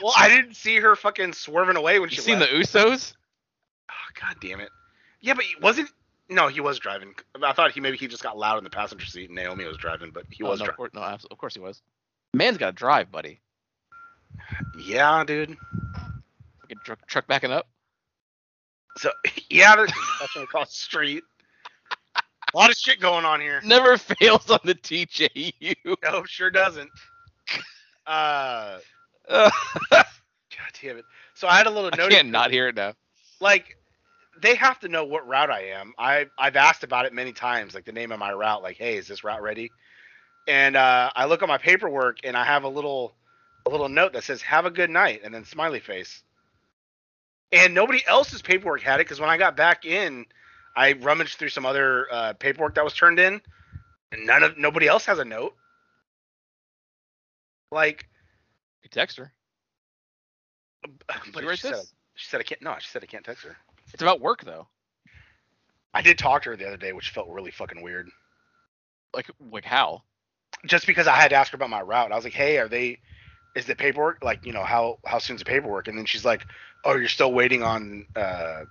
[0.02, 2.52] Well, I didn't see her fucking swerving away when You she seen left.
[2.52, 3.14] the Usos?
[3.90, 4.70] Oh, God damn it.
[5.22, 5.90] Yeah, but wasn't.
[6.30, 7.16] No, he was driving.
[7.44, 9.78] I thought he maybe he just got loud in the passenger seat and Naomi was
[9.78, 10.90] driving, but he Oh, was no, driving.
[10.94, 11.82] no, of course he was.
[12.36, 13.40] Man's got to drive, buddy.
[14.86, 15.58] Yeah, dude.
[16.86, 17.68] Truck, truck backing up.
[18.98, 19.10] So
[19.50, 21.24] yeah, there's construction across the street.
[22.54, 23.62] A lot of shit going on here.
[23.64, 25.96] Never fails on the TJU.
[26.04, 26.90] No, sure doesn't.
[28.10, 28.80] Uh,
[29.28, 29.52] God
[30.82, 31.04] damn it.
[31.34, 32.10] So I had a little I note.
[32.10, 32.94] can't not hear it now.
[33.42, 33.76] Like,
[34.42, 35.94] they have to know what route I am.
[35.98, 38.64] I I've asked about it many times, like the name of my route.
[38.64, 39.72] Like, hey, is this route ready?
[40.48, 43.14] And uh, I look at my paperwork and I have a little
[43.66, 46.24] a little note that says "Have a good night" and then smiley face.
[47.52, 50.26] And nobody else's paperwork had it because when I got back in,
[50.78, 53.42] I rummaged through some other uh, paperwork that was turned in,
[54.12, 55.56] and none of nobody else has a note.
[57.72, 58.08] Like,
[58.84, 59.34] You text her.
[61.34, 61.76] but she said,
[62.16, 62.62] she said I can't.
[62.62, 63.58] No, she said I can't text her.
[63.92, 64.68] It's about work though.
[65.96, 68.10] I did talk to her the other day, which felt really fucking weird.
[69.16, 70.04] Like, like how?
[70.68, 72.68] Just because I had to ask her about my route, I was like, "Hey, are
[72.68, 73.00] they?
[73.56, 76.46] Is the paperwork like you know how how soon's the paperwork?" And then she's like,
[76.86, 78.66] "Oh, you're still waiting on uh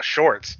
[0.00, 0.56] shorts."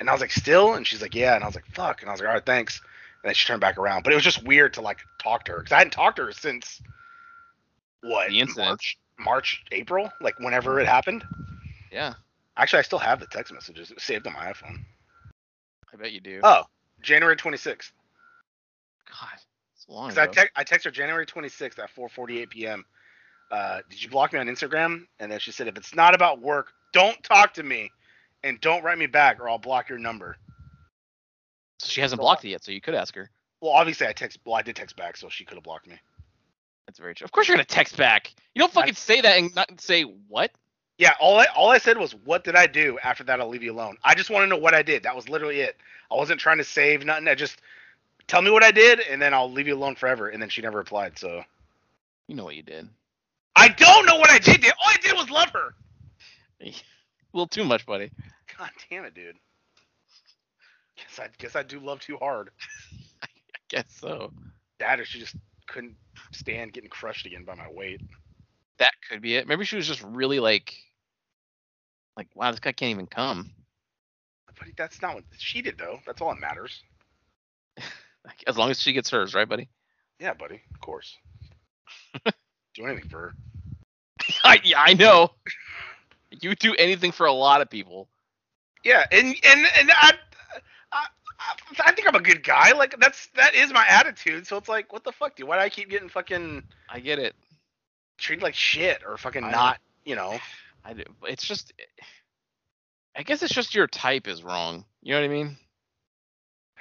[0.00, 2.08] And I was like, "Still?" And she's like, "Yeah." And I was like, "Fuck." And
[2.08, 2.80] I was like, "All right, thanks."
[3.22, 5.52] And then she turned back around, but it was just weird to like talk to
[5.52, 6.82] her because I hadn't talked to her since
[8.02, 8.66] what The incident.
[8.66, 11.24] March March, April, like whenever it happened.
[11.92, 12.14] Yeah,
[12.60, 14.84] Actually, I still have the text messages saved on my iPhone.
[15.92, 16.40] I bet you do.
[16.42, 16.64] Oh,
[17.00, 17.90] January 26th.
[19.08, 19.38] God,
[19.74, 20.08] it's long.
[20.08, 20.42] Because I, ago.
[20.42, 22.84] te- I text her January 26th at 4:48 p.m.
[23.50, 25.06] Uh, did you block me on Instagram?
[25.18, 27.90] And then she said, if it's not about work, don't talk to me,
[28.44, 30.36] and don't write me back, or I'll block your number.
[31.78, 33.30] So she hasn't blocked it yet, so you could ask her.
[33.60, 34.38] Well, obviously I text.
[34.44, 35.98] Well, I did text back, so she could have blocked me.
[36.86, 37.24] That's very true.
[37.24, 38.32] Of course you're gonna text back.
[38.54, 40.50] You don't fucking say that and not say what.
[40.98, 43.62] Yeah, all I all I said was, "What did I do?" After that, I'll leave
[43.62, 43.96] you alone.
[44.04, 45.04] I just want to know what I did.
[45.04, 45.76] That was literally it.
[46.10, 47.28] I wasn't trying to save nothing.
[47.28, 47.60] I just
[48.26, 50.28] tell me what I did, and then I'll leave you alone forever.
[50.28, 51.18] And then she never replied.
[51.18, 51.44] So
[52.28, 52.88] You know what you did.
[53.56, 54.64] I don't know what I did.
[54.64, 55.74] All I did was love her.
[57.32, 58.10] A little too much, buddy.
[58.58, 59.36] God damn it, dude.
[60.96, 62.50] Guess I guess I do love too hard.
[63.22, 63.28] I
[63.68, 64.32] guess so.
[64.78, 65.96] That or she just couldn't
[66.32, 68.00] stand getting crushed again by my weight.
[68.78, 69.46] That could be it.
[69.46, 70.74] Maybe she was just really like,
[72.16, 73.52] like, wow, this guy can't even come.
[74.46, 76.00] But that's not what she did though.
[76.06, 76.82] That's all that matters.
[78.46, 79.68] As long as she gets hers, right, buddy?
[80.18, 80.60] Yeah, buddy.
[80.74, 81.16] Of course.
[82.74, 83.34] do anything for her.
[84.44, 85.30] I, yeah, I know.
[86.30, 88.08] You do anything for a lot of people.
[88.84, 90.12] Yeah, and and and I,
[90.92, 91.06] I,
[91.38, 92.72] I- I think I'm a good guy.
[92.72, 94.46] Like that's that is my attitude.
[94.46, 95.48] So it's like, what the fuck, dude?
[95.48, 97.34] Why do I keep getting fucking I get it.
[98.18, 99.78] treated like shit or fucking I- not?
[100.04, 100.38] You know?
[100.84, 101.02] I do.
[101.28, 101.72] It's just,
[103.16, 104.84] I guess it's just your type is wrong.
[105.02, 105.56] You know what I mean?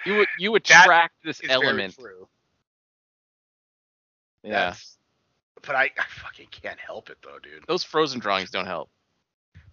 [0.05, 1.97] You would you attract this element.
[4.43, 4.51] Yeah.
[4.51, 4.97] That's-
[5.62, 7.65] But I, I fucking can't help it though, dude.
[7.67, 8.89] Those frozen drawings don't help.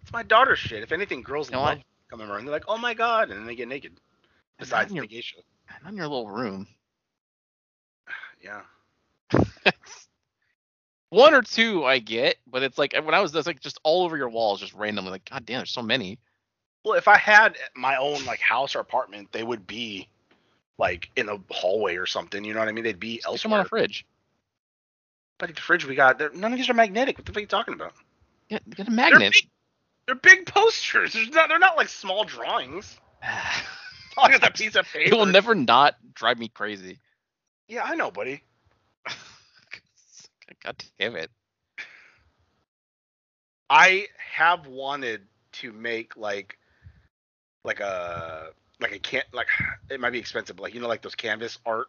[0.07, 0.83] It's my daughter's shit.
[0.83, 2.45] If anything, girls You know love coming around.
[2.45, 3.91] They're like, oh my god, and then they get naked.
[4.57, 5.35] Besides your- the geisha.
[5.83, 6.65] Not in your little room.
[8.41, 8.61] Yeah.
[11.09, 14.05] One or two I get, but it's like when I was that's like just all
[14.05, 15.11] over your walls, just randomly.
[15.11, 16.19] Like, god damn, there's so many.
[16.85, 20.07] Well, if I had my own like house or apartment, they would be
[20.77, 22.45] like in a hallway or something.
[22.45, 22.85] You know what I mean?
[22.85, 23.61] They'd be Stick them on elsewhere.
[23.61, 24.05] a fridge.
[25.39, 27.17] But the fridge we got, none of these are magnetic.
[27.17, 27.93] What the fuck are you talking about?
[28.49, 29.35] Get, get a magnet.
[30.07, 31.13] They're big posters.
[31.13, 32.97] There's not, they're not like small drawings.
[33.21, 33.43] Not
[34.17, 35.13] like it's a piece of paper.
[35.13, 36.97] it will never not drive me crazy.
[37.67, 38.41] Yeah, I know, buddy.
[40.63, 41.29] God damn it.
[43.69, 46.57] I have wanted to make like
[47.65, 49.47] like a like a can't like
[49.89, 51.87] it might be expensive, but like you know like those canvas art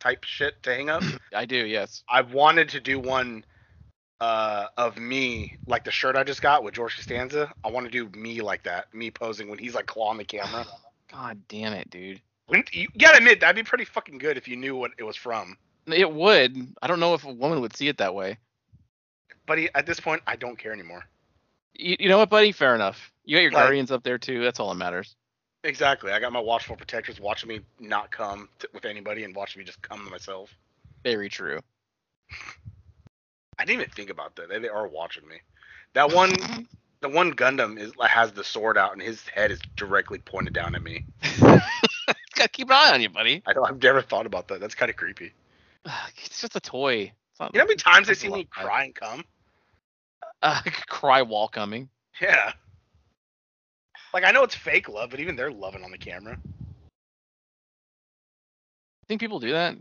[0.00, 1.04] type shit to hang up.
[1.34, 2.02] I do, yes.
[2.08, 3.44] I've wanted to do one
[4.20, 7.52] uh of me like the shirt I just got with George Costanza.
[7.64, 10.64] I want to do me like that, me posing when he's like clawing the camera.
[11.12, 12.20] God damn it, dude.
[12.48, 15.16] Wouldn't- you gotta admit that'd be pretty fucking good if you knew what it was
[15.16, 15.56] from.
[15.86, 16.56] It would.
[16.82, 18.38] I don't know if a woman would see it that way.
[19.46, 21.04] But he, at this point, I don't care anymore.
[21.74, 22.50] You, you know what, buddy?
[22.52, 23.12] Fair enough.
[23.24, 24.42] You got your Like- guardians up there too.
[24.42, 25.14] That's all that matters.
[25.64, 26.12] Exactly.
[26.12, 29.64] I got my watchful protectors watching me not come t- with anybody and watching me
[29.64, 30.50] just come to myself.
[31.04, 31.60] Very true.
[33.58, 34.48] I didn't even think about that.
[34.48, 35.36] They, they are watching me.
[35.94, 36.66] That one,
[37.00, 40.74] the one Gundam is has the sword out and his head is directly pointed down
[40.74, 41.04] at me.
[42.34, 43.42] Gotta keep an eye on you, buddy.
[43.46, 43.68] I don't.
[43.68, 44.60] I've never thought about that.
[44.60, 45.32] That's kind of creepy.
[46.24, 47.12] It's just a toy.
[47.40, 49.24] Not You know how many times they a see me cry and come?
[50.42, 51.88] uh, cry wall coming.
[52.20, 52.52] Yeah.
[54.12, 56.38] Like I know it's fake love, but even they're loving on the camera.
[59.04, 59.76] I think people do that?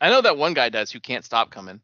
[0.00, 1.80] I know that one guy does who can't stop coming.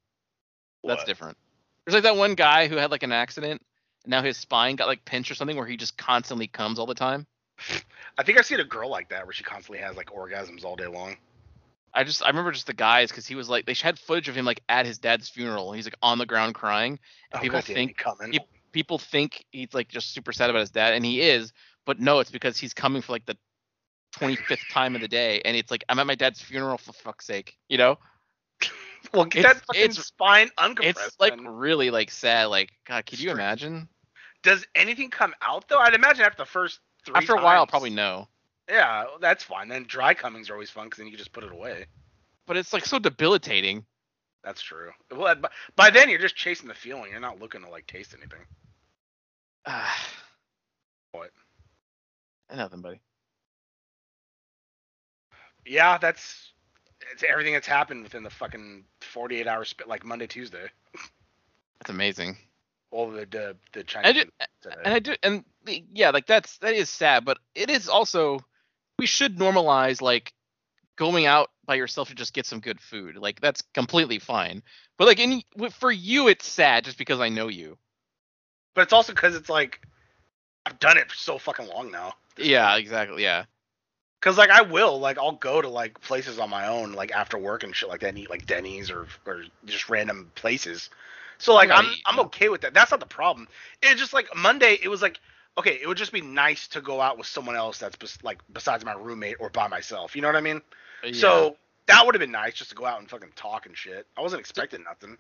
[0.85, 1.37] That's different.
[1.85, 3.63] There's like that one guy who had like an accident.
[4.05, 6.87] And now his spine got like pinched or something where he just constantly comes all
[6.87, 7.27] the time.
[8.19, 10.77] I think I've seen a girl like that where she constantly has like orgasms all
[10.77, 11.17] day long.
[11.93, 14.37] I just I remember just the guys because he was like they had footage of
[14.37, 15.73] him like at his dad's funeral.
[15.73, 16.99] He's like on the ground crying.
[17.33, 18.33] And Oh, people goddamn, think coming.
[18.33, 18.41] he-
[18.73, 21.53] people think he's like just super sad about his dad, and he is.
[21.87, 23.37] But no, it's because he's coming for like the
[24.15, 27.27] 25th time of the day, and it's like I'm at my dad's funeral for fuck's
[27.27, 27.99] sake, you know?
[29.15, 31.07] well, get it's- that fucking it's- spine uncompressed.
[31.07, 31.47] It's like then.
[31.47, 32.47] really like sad.
[32.47, 33.89] Like God, could you imagine?
[34.43, 35.79] Does anything come out though?
[35.79, 37.15] I'd imagine after the first three.
[37.17, 38.29] After a while, probably no.
[38.69, 39.69] Yeah, that's fine.
[39.69, 41.87] Then dry cummings are always fun because then you can just put it away.
[42.47, 43.85] But it's like so debilitating.
[44.43, 44.91] That's true.
[45.11, 47.11] Well, uh, by, by then you're just chasing the feeling.
[47.11, 48.47] You're not looking to like taste anything.
[51.13, 51.31] What?
[52.55, 53.01] Nothing, buddy.
[55.67, 56.53] Yeah, that's
[57.13, 60.67] it's everything that's happened within the fucking 48 hours spit like Monday, Tuesday.
[61.79, 62.37] That's amazing.
[62.91, 64.15] All the the, the I Chinese.
[64.15, 64.77] do, food today.
[64.85, 68.41] and I do, and the- yeah, like that's that is sad, but it is also
[68.99, 70.33] we should normalize like
[70.97, 73.17] going out by yourself to just get some good food.
[73.17, 74.63] Like that's completely fine.
[74.99, 75.43] But like in
[75.79, 77.79] for you, it's sad just because I know you.
[78.75, 79.81] But it's also because it's like
[80.67, 82.15] I've done it for so fucking long now.
[82.37, 83.23] Yeah, exactly.
[83.23, 83.45] Yeah.
[84.21, 87.39] Cause like I will like I'll go to like places on my own like after
[87.39, 90.91] work and shit like that and eat like Denny's or or just random places.
[91.39, 92.75] So like I'm I'm okay with that.
[92.75, 93.49] That's not the problem.
[93.83, 95.19] It's just like Monday it was like
[95.57, 98.41] okay it would just be nice to go out with someone else that's bes- like
[98.53, 100.15] besides my roommate or by myself.
[100.15, 100.59] You know what I mean?
[101.03, 101.13] Uh, yeah.
[101.15, 101.57] So
[101.87, 104.07] that would have been nice just to go out and fucking talk and shit.
[104.19, 105.17] I wasn't expecting nothing.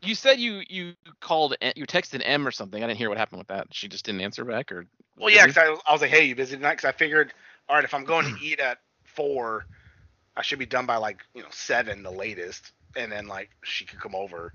[0.00, 2.82] you said you you called you texted M or something.
[2.82, 3.66] I didn't hear what happened with that.
[3.72, 4.86] She just didn't answer back or.
[5.18, 6.72] Well, yeah, because I, I was like, hey, you busy tonight?
[6.74, 7.32] Because I figured,
[7.68, 9.66] all right, if I'm going to eat at four,
[10.36, 13.84] I should be done by like you know seven, the latest, and then like she
[13.84, 14.52] could come over,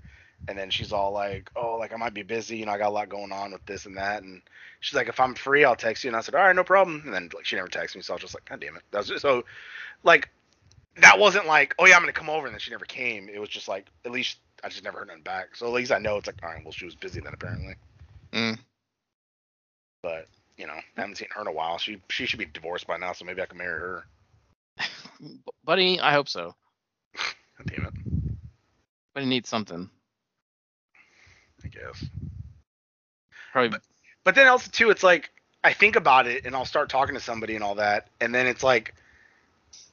[0.48, 2.88] and then she's all like, oh, like I might be busy, you know, I got
[2.88, 4.42] a lot going on with this and that, and
[4.80, 7.02] she's like, if I'm free, I'll text you, and I said, all right, no problem,
[7.04, 8.82] and then like she never texted me, so I was just like, god damn it,
[8.90, 9.44] that was just, so,
[10.02, 10.28] like,
[10.96, 13.28] that wasn't like, oh yeah, I'm gonna come over, and then she never came.
[13.28, 15.92] It was just like, at least I just never heard nothing back, so at least
[15.92, 17.74] I know it's like, all right, well she was busy then apparently.
[18.32, 18.58] Mm.
[20.02, 21.78] but you know, I haven't seen her in a while.
[21.78, 24.04] She she should be divorced by now, so maybe I can marry her.
[25.64, 26.54] Buddy, I hope so.
[27.16, 27.94] God damn it,
[29.14, 29.90] Buddy needs something.
[31.64, 32.04] I guess.
[33.52, 33.78] Probably.
[34.24, 35.30] But then also too, it's like
[35.62, 38.46] I think about it and I'll start talking to somebody and all that, and then
[38.46, 38.94] it's like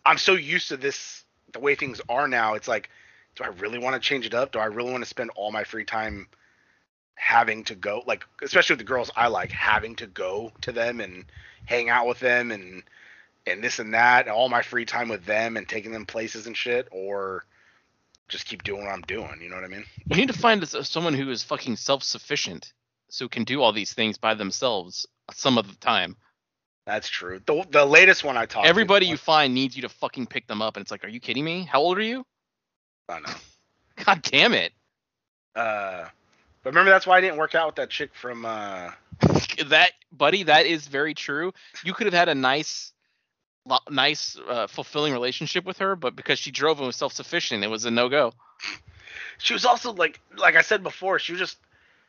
[0.05, 2.53] I'm so used to this the way things are now.
[2.53, 2.89] It's like,
[3.35, 4.51] do I really want to change it up?
[4.51, 6.27] Do I really want to spend all my free time
[7.17, 11.01] having to go like especially with the girls I like having to go to them
[11.01, 11.25] and
[11.65, 12.83] hang out with them and
[13.47, 16.47] and this and that and all my free time with them and taking them places
[16.47, 17.43] and shit or
[18.27, 19.85] just keep doing what I'm doing, you know what I mean?
[20.09, 22.73] You need to find someone who is fucking self-sufficient,
[23.09, 26.17] so can do all these things by themselves some of the time.
[26.85, 27.39] That's true.
[27.45, 30.47] The the latest one I talked to- Everybody you find needs you to fucking pick
[30.47, 31.63] them up, and it's like, are you kidding me?
[31.63, 32.25] How old are you?
[33.09, 33.33] I know.
[34.05, 34.73] God damn it!
[35.55, 36.05] Uh,
[36.63, 38.45] but remember that's why I didn't work out with that chick from.
[38.45, 38.91] Uh,
[39.67, 41.53] that buddy, that is very true.
[41.83, 42.91] You could have had a nice,
[43.65, 47.67] lo- nice, uh, fulfilling relationship with her, but because she drove and was self-sufficient, it
[47.67, 48.33] was a no-go.
[49.39, 51.57] she was also like, like I said before, she was just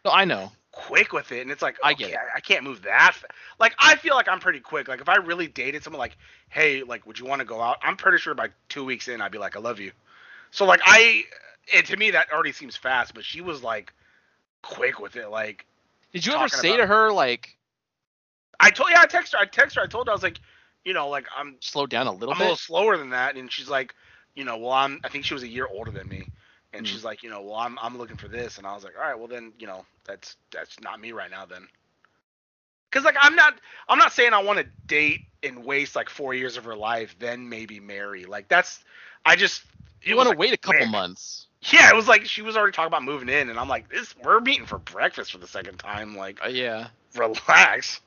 [0.05, 0.53] No, I know.
[0.73, 2.17] quick with it, and it's like, I get it.
[2.17, 3.15] I, I can't move that.
[3.15, 3.27] Fa-
[3.59, 4.89] like I feel like I'm pretty quick.
[4.89, 6.17] Like if I really dated someone, like,
[6.51, 7.79] hey, like, would you want to go out?
[7.83, 9.93] I'm pretty sure by two weeks in, I'd be like, I love you.
[10.51, 11.25] So like I,
[11.75, 13.93] and to me that already seems fast, but she was like
[14.63, 15.29] quick with it.
[15.31, 15.67] Like
[16.13, 17.59] Did you ever say to her like,
[18.61, 19.39] I told, yeah, I texted her.
[19.41, 19.83] I texted her.
[19.83, 20.41] I told her I was like,
[20.85, 23.51] you know, like I'm slow down a little I'm a little slower than that, and
[23.53, 23.95] she's like,
[24.35, 25.01] you know, well, I'm.
[25.05, 26.31] I think she was a year older than me,
[26.73, 27.01] and Mhm.
[27.01, 29.03] she's like, you know, well, I'm I'm looking for this, and I was like, all
[29.07, 31.69] right, well then, you know, that's that's not me right now then.
[32.91, 33.55] Cause like I'm not
[33.89, 37.17] I'm not saying I want to date and waste like four years of her life,
[37.19, 38.25] then maybe marry.
[38.25, 38.83] Like that's
[39.25, 39.63] I just
[40.03, 40.89] You want to like, wait a couple quick.
[40.89, 41.48] months.
[41.63, 44.15] Yeah, it was like she was already talking about moving in, and I'm like, this
[44.23, 46.17] we're meeting for breakfast for the second time.
[46.17, 46.89] Like, Uh, yeah.
[47.17, 48.01] relax.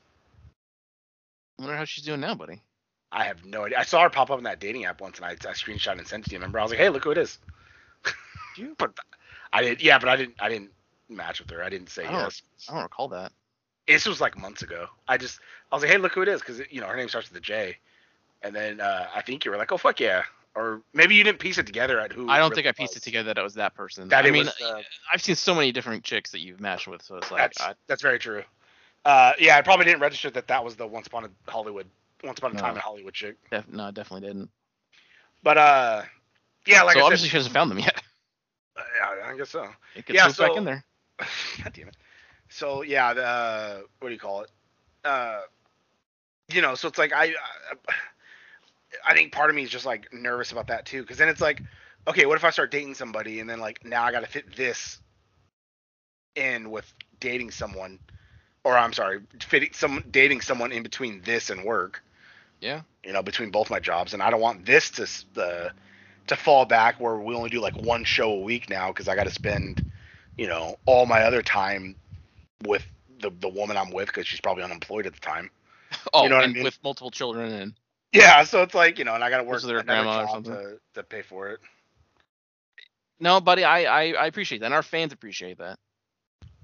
[1.58, 2.62] I wonder how she's doing now, buddy.
[3.12, 3.78] I have no idea.
[3.78, 6.06] I saw her pop up in that dating app once, and I, I screenshot and
[6.06, 6.38] sent it to you.
[6.38, 6.58] Remember?
[6.58, 7.38] I was like, "Hey, look who it is."
[8.56, 8.74] You?
[8.78, 8.96] but
[9.52, 9.82] I didn't.
[9.82, 10.36] Yeah, but I didn't.
[10.40, 10.70] I didn't
[11.10, 11.62] match with her.
[11.62, 12.42] I didn't say I yes.
[12.68, 13.32] I don't recall that.
[13.86, 14.86] This was like months ago.
[15.06, 17.08] I just I was like, "Hey, look who it is," because you know her name
[17.08, 17.76] starts with a J,
[18.40, 20.22] and then uh, I think you were like, "Oh fuck yeah,"
[20.54, 22.28] or maybe you didn't piece it together at who.
[22.28, 23.02] I don't really think I pieced was.
[23.02, 24.08] it together that it was that person.
[24.08, 27.02] That I mean, was, uh, I've seen so many different chicks that you've matched with,
[27.02, 28.42] so it's like, That's I, that's very true.
[29.04, 31.86] Uh, yeah, I probably didn't register that that was the Once Upon a Hollywood,
[32.22, 32.60] Once Upon a No.
[32.60, 33.36] Time in Hollywood chick.
[33.50, 34.50] def- no, I definitely didn't.
[35.42, 36.02] But uh,
[36.66, 38.00] yeah, like so I obviously said, she hasn't found them yet.
[38.76, 38.82] uh,
[39.18, 39.64] yeah, I guess so.
[39.96, 40.84] It gets Yeah, moved back so- in there.
[41.64, 41.96] God damn it.
[42.48, 44.50] So yeah, the uh, what do you call it?
[45.04, 45.40] Uh,
[46.52, 47.32] you know, so it's like I, I,
[49.06, 51.40] I think part of me is just like nervous about that too, because then it's
[51.40, 51.62] like,
[52.06, 54.56] okay, what if I start dating somebody and then like now I got to fit
[54.56, 55.00] this
[56.34, 57.98] in with dating someone,
[58.64, 62.02] or I'm sorry, fitting some dating someone in between this and work.
[62.60, 62.82] Yeah.
[63.04, 65.72] You know, between both my jobs, and I don't want this to the
[66.28, 69.16] to fall back where we only do like one show a week now because I
[69.16, 69.84] got to spend,
[70.36, 71.96] you know, all my other time
[72.66, 72.86] with
[73.20, 75.50] the the woman I'm with because she's probably unemployed at the time.
[76.14, 76.64] Oh, know what I and mean?
[76.64, 77.74] with multiple children and
[78.12, 80.52] Yeah, so it's like you know, and I got to work their grandma or something.
[80.52, 81.60] to to pay for it.
[83.20, 84.66] no, buddy, I, I I appreciate that.
[84.66, 85.78] And our fans appreciate that.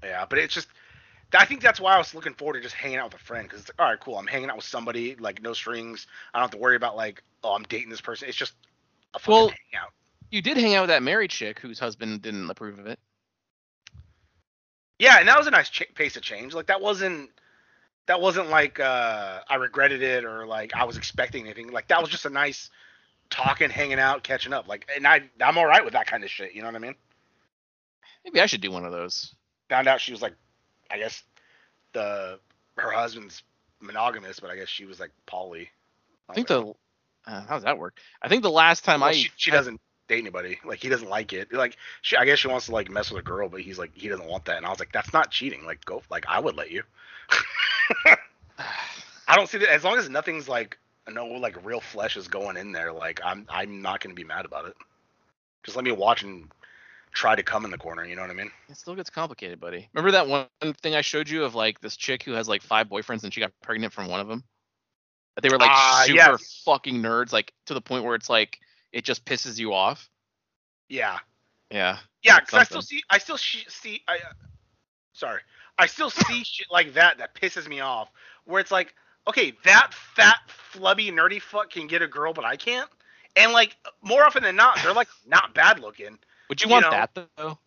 [0.03, 0.67] Yeah, but it's just.
[1.31, 3.43] I think that's why I was looking forward to just hanging out with a friend
[3.47, 4.17] because it's like, all right, cool.
[4.17, 6.07] I'm hanging out with somebody, like no strings.
[6.33, 8.27] I don't have to worry about like, oh, I'm dating this person.
[8.27, 8.53] It's just
[9.13, 9.91] a fucking Well- hangout.
[10.31, 12.99] You did hang out with that married chick whose husband didn't approve of it.
[14.99, 16.53] Yeah, and that was a nice ch- pace of change.
[16.53, 17.29] Like that wasn't
[18.09, 21.71] that wasn't like uh I regretted it or like I was expecting anything.
[21.71, 22.71] Like that was just a nice
[23.29, 24.67] talking, hanging out, catching up.
[24.67, 26.53] Like, and I I'm all right with that kind of shit.
[26.53, 26.95] You know what I mean?
[28.25, 29.35] Maybe I should do one of those.
[29.69, 30.33] Found out she was like,
[30.89, 31.21] I guess
[31.93, 32.39] the
[32.77, 33.43] her husband's
[33.79, 35.69] monogamous, but I guess she was like poly.
[36.27, 36.73] I think the
[37.27, 37.99] uh, how does that work?
[38.23, 39.79] I think the last time Well, I she, she doesn't
[40.09, 40.59] date anybody.
[40.65, 41.53] Like he doesn't like it.
[41.53, 43.91] Like she, I guess she wants to like mess with a girl, but he's like
[43.95, 44.57] he doesn't want that.
[44.57, 45.65] And I was like, that's not cheating.
[45.65, 46.83] Like go, like I would let you.
[49.27, 50.77] I don't see that as long as nothing's like
[51.09, 52.91] no like real flesh is going in there.
[52.91, 54.75] Like I'm I'm not gonna be mad about it.
[55.63, 56.49] Just let me watch and
[57.13, 58.05] try to come in the corner.
[58.05, 58.51] You know what I mean?
[58.69, 59.89] It still gets complicated, buddy.
[59.93, 62.87] Remember that one thing I showed you of like this chick who has like five
[62.87, 64.43] boyfriends and she got pregnant from one of them?
[65.41, 66.61] They were like Ah, super yes.
[66.65, 68.59] fucking nerds, like to the point where it's like
[68.91, 70.09] it just pisses you off.
[70.89, 71.19] Yeah.
[71.71, 71.97] Yeah.
[72.23, 74.33] Yeah, because I still see, I still sh- see, I, uh,
[75.13, 75.41] sorry,
[75.77, 78.09] I still see shit like that that pisses me off.
[78.45, 78.93] Where it's like,
[79.27, 80.37] okay, that fat,
[80.73, 82.89] flubby, nerdy fuck can get a girl, but I can't.
[83.35, 86.17] And like more often than not, they're like not bad looking.
[86.49, 87.57] Would you You want know- that though?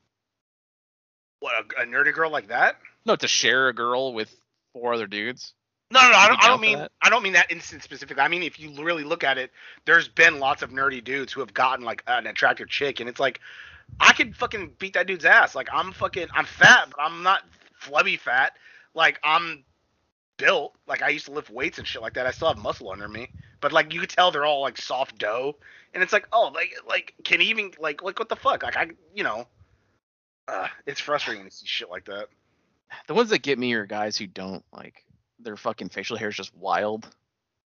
[1.40, 2.76] What a, a nerdy girl like that?
[3.04, 4.32] No, to share a girl with
[4.72, 5.54] four other dudes.
[5.92, 6.16] No, no, no.
[6.16, 6.92] I don't, I don't mean that?
[7.02, 8.22] I don't mean that instance specifically.
[8.22, 9.50] I mean if you really look at it,
[9.84, 13.20] there's been lots of nerdy dudes who have gotten like an attractive chick, and it's
[13.20, 13.40] like
[14.00, 15.54] I could fucking beat that dude's ass.
[15.54, 17.42] Like I'm fucking I'm fat, but I'm not
[17.78, 18.54] flubby fat.
[18.94, 19.64] Like I'm
[20.38, 20.74] built.
[20.86, 22.26] Like I used to lift weights and shit like that.
[22.26, 23.28] I still have muscle under me,
[23.60, 25.56] but like you could tell they're all like soft dough,
[25.92, 28.62] and it's like oh like like can even like like what the fuck?
[28.62, 29.46] Like I you know,
[30.48, 32.28] uh, it's frustrating to see shit like that.
[33.08, 35.04] The ones that get me are guys who don't like
[35.42, 37.08] their fucking facial hair is just wild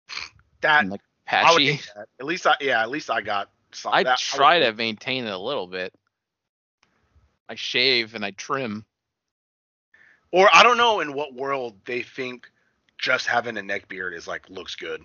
[0.62, 1.72] That and like I patchy.
[1.96, 2.08] that.
[2.20, 3.50] At least I yeah at least I got.
[3.72, 5.94] Some, I that, try hate to maintain it a little bit.
[7.50, 8.86] I shave and I trim.
[10.32, 12.50] Or I don't know in what world they think
[12.98, 15.04] just having a neck beard is like looks good.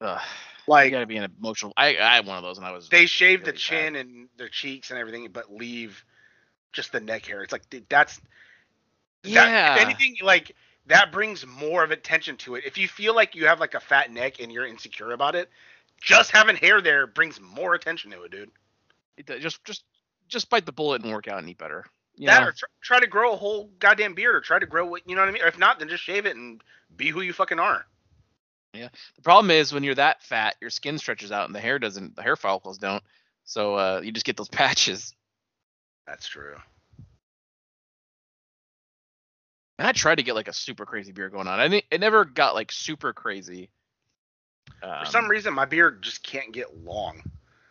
[0.00, 0.20] Ugh,
[0.68, 1.72] you gotta be an emotional.
[1.76, 2.88] I I had one of those and I was.
[2.88, 3.58] they shave the really bad.
[3.60, 6.04] chin and their cheeks and everything, but leave
[6.72, 7.42] just the neck hair.
[7.42, 9.74] It's like dude, that's that, Yeah.
[9.76, 10.54] if anything, like
[10.86, 12.64] that brings more of attention to it.
[12.66, 15.48] If you feel like you have like a fat neck and you're insecure about it,
[16.00, 18.50] just having hair there brings more attention to it, dude.
[19.16, 19.84] It just just
[20.28, 21.86] just bite the bullet and work out any better.
[22.16, 22.48] You that know?
[22.48, 25.14] or tr- try to grow a whole goddamn beard or try to grow what you
[25.14, 25.42] know what I mean.
[25.42, 26.62] Or if not, then just shave it and
[26.96, 27.86] be who you fucking are.
[28.72, 28.88] Yeah.
[29.16, 32.16] The problem is when you're that fat, your skin stretches out and the hair doesn't.
[32.16, 33.02] The hair follicles don't.
[33.44, 35.14] So uh, you just get those patches.
[36.06, 36.56] That's true.
[39.78, 41.58] And I tried to get like a super crazy beard going on.
[41.58, 43.70] I didn't, it never got like super crazy.
[44.82, 47.22] Um, For some reason, my beard just can't get long.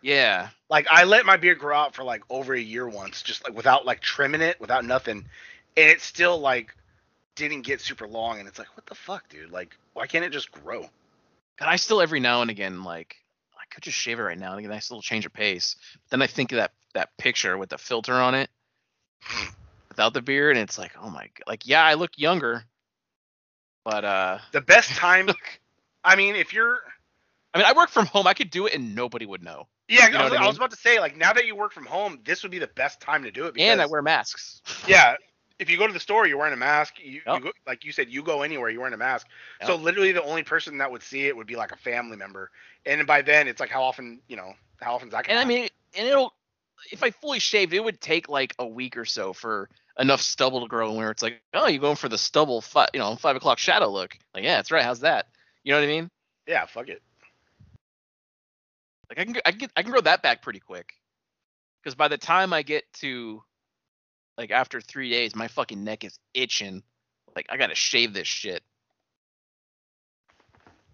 [0.02, 0.50] Yeah.
[0.70, 3.56] Like I let my beard grow out for like over a year once, just like
[3.56, 5.26] without like trimming it, without nothing,
[5.78, 6.76] and it still like
[7.36, 8.40] didn't get super long.
[8.40, 9.52] And it's like, what the fuck, dude?
[9.52, 10.82] Like, why can't it just grow?
[11.60, 13.16] And I still every now and again like
[13.56, 14.74] I could just shave it right now and again.
[14.74, 15.78] I still change of pace.
[15.94, 18.50] But then I think of that that picture with the filter on it
[19.94, 21.44] without the beard, and it's like, oh my god.
[21.48, 22.64] Like yeah, I look younger,
[23.86, 25.36] but uh, The best time.
[26.04, 26.80] I mean, if you're
[27.54, 28.28] I mean I work from home.
[28.28, 29.68] I could do it and nobody would know.
[29.90, 31.56] yeah, You know I, was, I I was about to say like now that you
[31.56, 33.54] work from home, this would be the best time to do it.
[33.54, 34.62] Because, and I wear masks.
[34.86, 35.16] Yeah,
[35.60, 37.00] if you go to the store, you're wearing a mask.
[37.04, 37.40] You, Yep.
[37.40, 39.28] you go, like you said, you go anywhere, you're wearing a mask.
[39.62, 42.52] So literally, the only person that would see it would be like a family member.
[42.86, 45.26] And by then, it's like how often, you know, how often is that?
[45.28, 46.34] And gonna I mean, and it'll
[46.92, 49.70] if I fully shaved, it would take like a week or so for
[50.00, 53.00] enough stubble to grow where it's like, oh, you're going for the stubble, fi- you
[53.00, 54.18] know, five o'clock shadow look.
[54.34, 54.84] Like, yeah, that's right.
[54.84, 55.28] How's that?
[55.64, 56.10] You know what I mean?
[56.48, 57.02] yeah, fuck it.
[59.10, 60.94] Like, I can, I can, get, I can grow that back pretty quick.
[61.82, 63.44] Because by the time I get to,
[64.38, 66.82] like, after three days, my fucking neck is itching.
[67.36, 68.64] Like, I gotta shave this shit.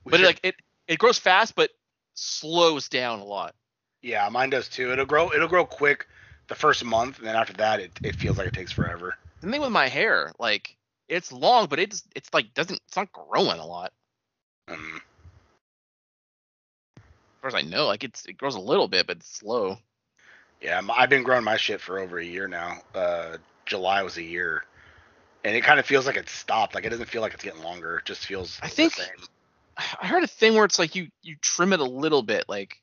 [0.03, 0.55] We But it, like, it,
[0.87, 1.71] it grows fast, but
[2.15, 3.55] slows down a lot.
[4.01, 4.91] yeah, mine does too.
[4.91, 5.31] It'll grow.
[5.33, 6.07] It'll grow quick
[6.49, 9.15] the first month, and then after that, it, it feels like it takes forever.
[9.41, 10.75] The thing with my hair, like,
[11.07, 13.93] it's long, but it's, it's like doesn't, it's not growing a lot.
[14.67, 15.01] Um,
[16.97, 19.77] as far as I know, like it's it grows a little bit, but it's slow.
[20.61, 22.77] yeah, I've been growing my shit for over a year now.
[22.93, 24.65] Uh, July was a year,
[25.43, 26.75] and it kind of feels like it's stopped.
[26.75, 27.99] Like it doesn't feel like it's getting longer.
[27.99, 28.59] It just feels.
[28.61, 29.07] I the think- same.
[30.01, 32.75] I heard a thing where it's like you you trim it a little bit, like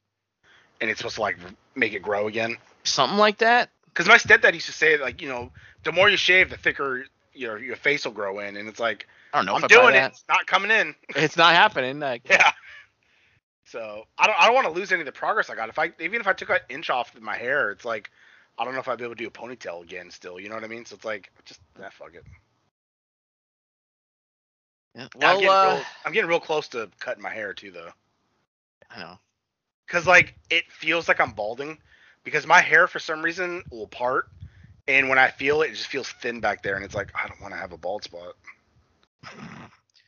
[0.80, 1.38] and it's supposed to like
[1.74, 2.56] make it grow again.
[2.84, 3.70] something like that.
[3.86, 5.50] Because my stepdad used to say like, you know,
[5.84, 9.06] the more you shave, the thicker your your face will grow in, and it's like
[9.32, 10.12] I don't know I'm if I doing it, that.
[10.12, 10.94] it's not coming in.
[11.16, 12.00] It's not happening.
[12.00, 12.52] Like yeah.
[13.64, 15.68] So I don't I don't want to lose any of the progress I got.
[15.68, 18.10] If I even if I took an inch off my hair, it's like
[18.58, 20.10] I don't know if I'd be able to do a ponytail again.
[20.10, 20.84] Still, you know what I mean?
[20.86, 22.24] So it's like just nah, fuck it.
[24.94, 27.70] yeah, I'm, well, getting uh, real, I'm getting real close to cutting my hair too,
[27.70, 27.90] though.
[28.90, 29.18] I know.
[29.86, 31.78] Because like it feels like I'm balding
[32.24, 34.28] because my hair for some reason will part,
[34.88, 37.26] and when I feel it, it just feels thin back there, and it's like I
[37.28, 38.34] don't want to have a bald spot.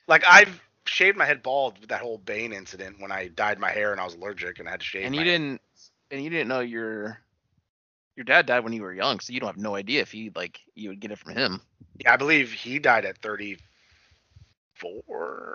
[0.06, 3.70] Like I've shaved my head bald with that whole Bane incident when I dyed my
[3.70, 5.04] hair and I was allergic and I had to shave.
[5.04, 5.60] and my you didn't
[6.10, 7.18] and you didn't know your
[8.16, 10.30] your dad died when you were young, so you don't have no idea if he
[10.34, 11.60] like you would get it from him.
[11.98, 13.60] Yeah, I believe he died at 34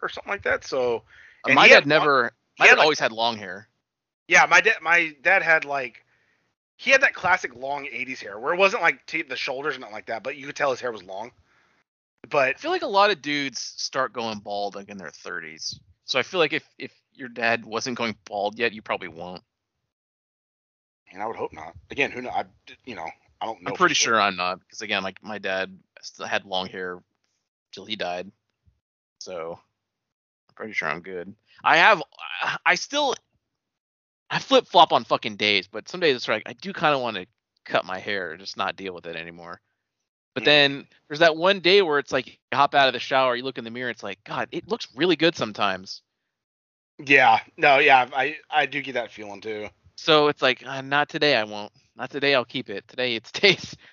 [0.01, 0.63] or something like that.
[0.65, 1.03] So
[1.45, 2.31] Uh, my dad had long- never.
[2.59, 3.67] My had, dad like- always had long hair.
[4.27, 6.05] Yeah, my dad my dad had like
[6.77, 9.81] he had that classic long 80s hair where it wasn't like to the shoulders and
[9.81, 11.31] nothing like that, but you could tell his hair was long.
[12.29, 15.79] But I feel like a lot of dudes start going bald like in their 30s.
[16.05, 19.43] So I feel like if if your dad wasn't going bald yet, you probably won't.
[21.11, 21.73] and I would hope not.
[21.91, 22.29] Again, who know?
[22.31, 22.45] I
[22.85, 23.07] you know
[23.41, 23.71] I don't know.
[23.71, 26.99] I'm pretty sure I'm not because again, like my dad still had long hair
[27.71, 28.31] till he died.
[29.19, 29.59] So
[30.49, 31.33] I'm pretty sure I'm good.
[31.63, 32.01] I have
[32.65, 33.15] I still
[34.33, 37.01] I flip flop on fucking days, but some days it's like I do kind of
[37.01, 37.27] want to
[37.65, 39.61] cut my hair, just not deal with it anymore.
[40.33, 43.35] But then there's that one day where it's like you hop out of the shower,
[43.35, 46.01] you look in the mirror, it's like God, it looks really good sometimes.
[46.97, 49.67] Yeah, no, yeah, I I do get that feeling too.
[49.97, 51.71] So it's like uh, not today, I won't.
[51.95, 52.87] Not today, I'll keep it.
[52.87, 53.75] Today it stays.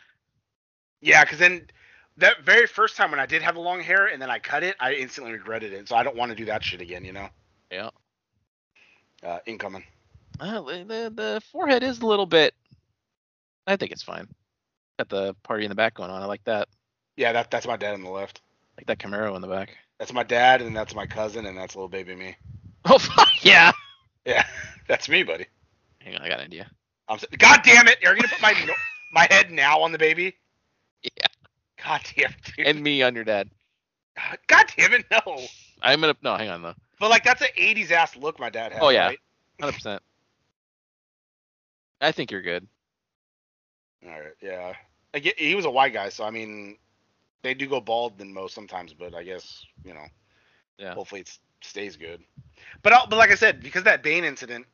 [1.03, 1.67] Yeah, because then
[2.19, 4.63] that very first time when I did have the long hair and then I cut
[4.63, 5.89] it, I instantly regretted it.
[5.89, 7.07] So I don't want to do that shit again.
[7.07, 7.29] You know.
[7.73, 7.89] Yeah.
[9.23, 9.83] Uh, incoming.
[10.41, 12.55] Uh, the, the forehead is a little bit.
[13.67, 14.27] I think it's fine.
[14.99, 16.23] Got the party in the back going on.
[16.23, 16.69] I like that.
[17.17, 18.41] Yeah, that that's my dad on the left.
[18.79, 19.77] like that Camaro in the back.
[19.99, 22.37] That's my dad, and that's my cousin, and that's little baby me.
[22.87, 23.73] Oh fuck yeah!
[24.25, 24.45] Yeah,
[24.89, 25.47] that's me, buddy.
[26.01, 26.71] Hang on, I got an idea.
[27.09, 27.17] I'm.
[27.17, 27.99] s- God damn it!
[28.01, 28.55] You're gonna put my
[29.13, 30.35] my head now on the baby.
[31.03, 31.27] Yeah.
[31.85, 32.67] God damn it, dude.
[32.67, 33.51] And me on your dad.
[34.47, 35.43] God damn it, no.
[35.83, 36.75] I'm gonna no, hang on though.
[36.99, 38.83] But like that's an '80s ass look my dad had.
[38.83, 39.09] Oh, yeah.
[39.09, 39.19] right?
[39.61, 40.03] Hundred percent.
[42.01, 42.67] I think you're good.
[44.05, 44.75] All right, yeah.
[45.15, 46.77] Get, he was a white guy, so I mean,
[47.43, 50.07] they do go bald than most sometimes, but I guess you know,
[50.79, 50.95] Yeah.
[50.95, 52.23] hopefully it stays good.
[52.83, 54.67] But I'll, but like I said, because of that Bane incident,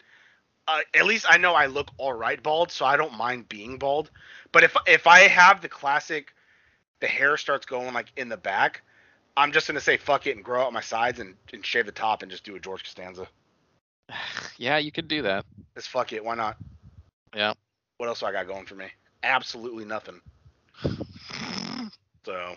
[0.69, 3.79] uh, at least I know I look all right bald, so I don't mind being
[3.79, 4.11] bald.
[4.53, 6.35] But if if I have the classic,
[7.01, 8.83] the hair starts going like in the back,
[9.37, 11.93] I'm just gonna say fuck it and grow out my sides and, and shave the
[11.93, 13.27] top and just do a George Costanza.
[14.59, 15.45] yeah, you could do that.
[15.75, 16.57] Just fuck it, why not?
[17.35, 17.53] Yeah.
[17.99, 18.87] What else do I got going for me?
[19.23, 20.21] Absolutely nothing.
[22.25, 22.57] So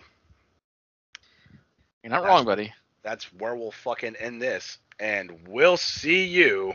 [2.02, 2.72] You're not wrong, buddy.
[3.02, 4.78] that's where we'll fucking end this.
[4.98, 6.74] And we'll see you.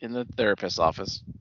[0.00, 1.22] In the therapist's office.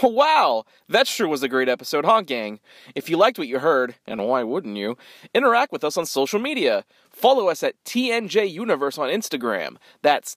[0.00, 2.60] Wow, that sure was a great episode, huh, gang?
[2.94, 4.96] If you liked what you heard, and why wouldn't you,
[5.34, 6.84] interact with us on social media.
[7.10, 9.76] Follow us at TNJ Universe on Instagram.
[10.02, 10.36] That's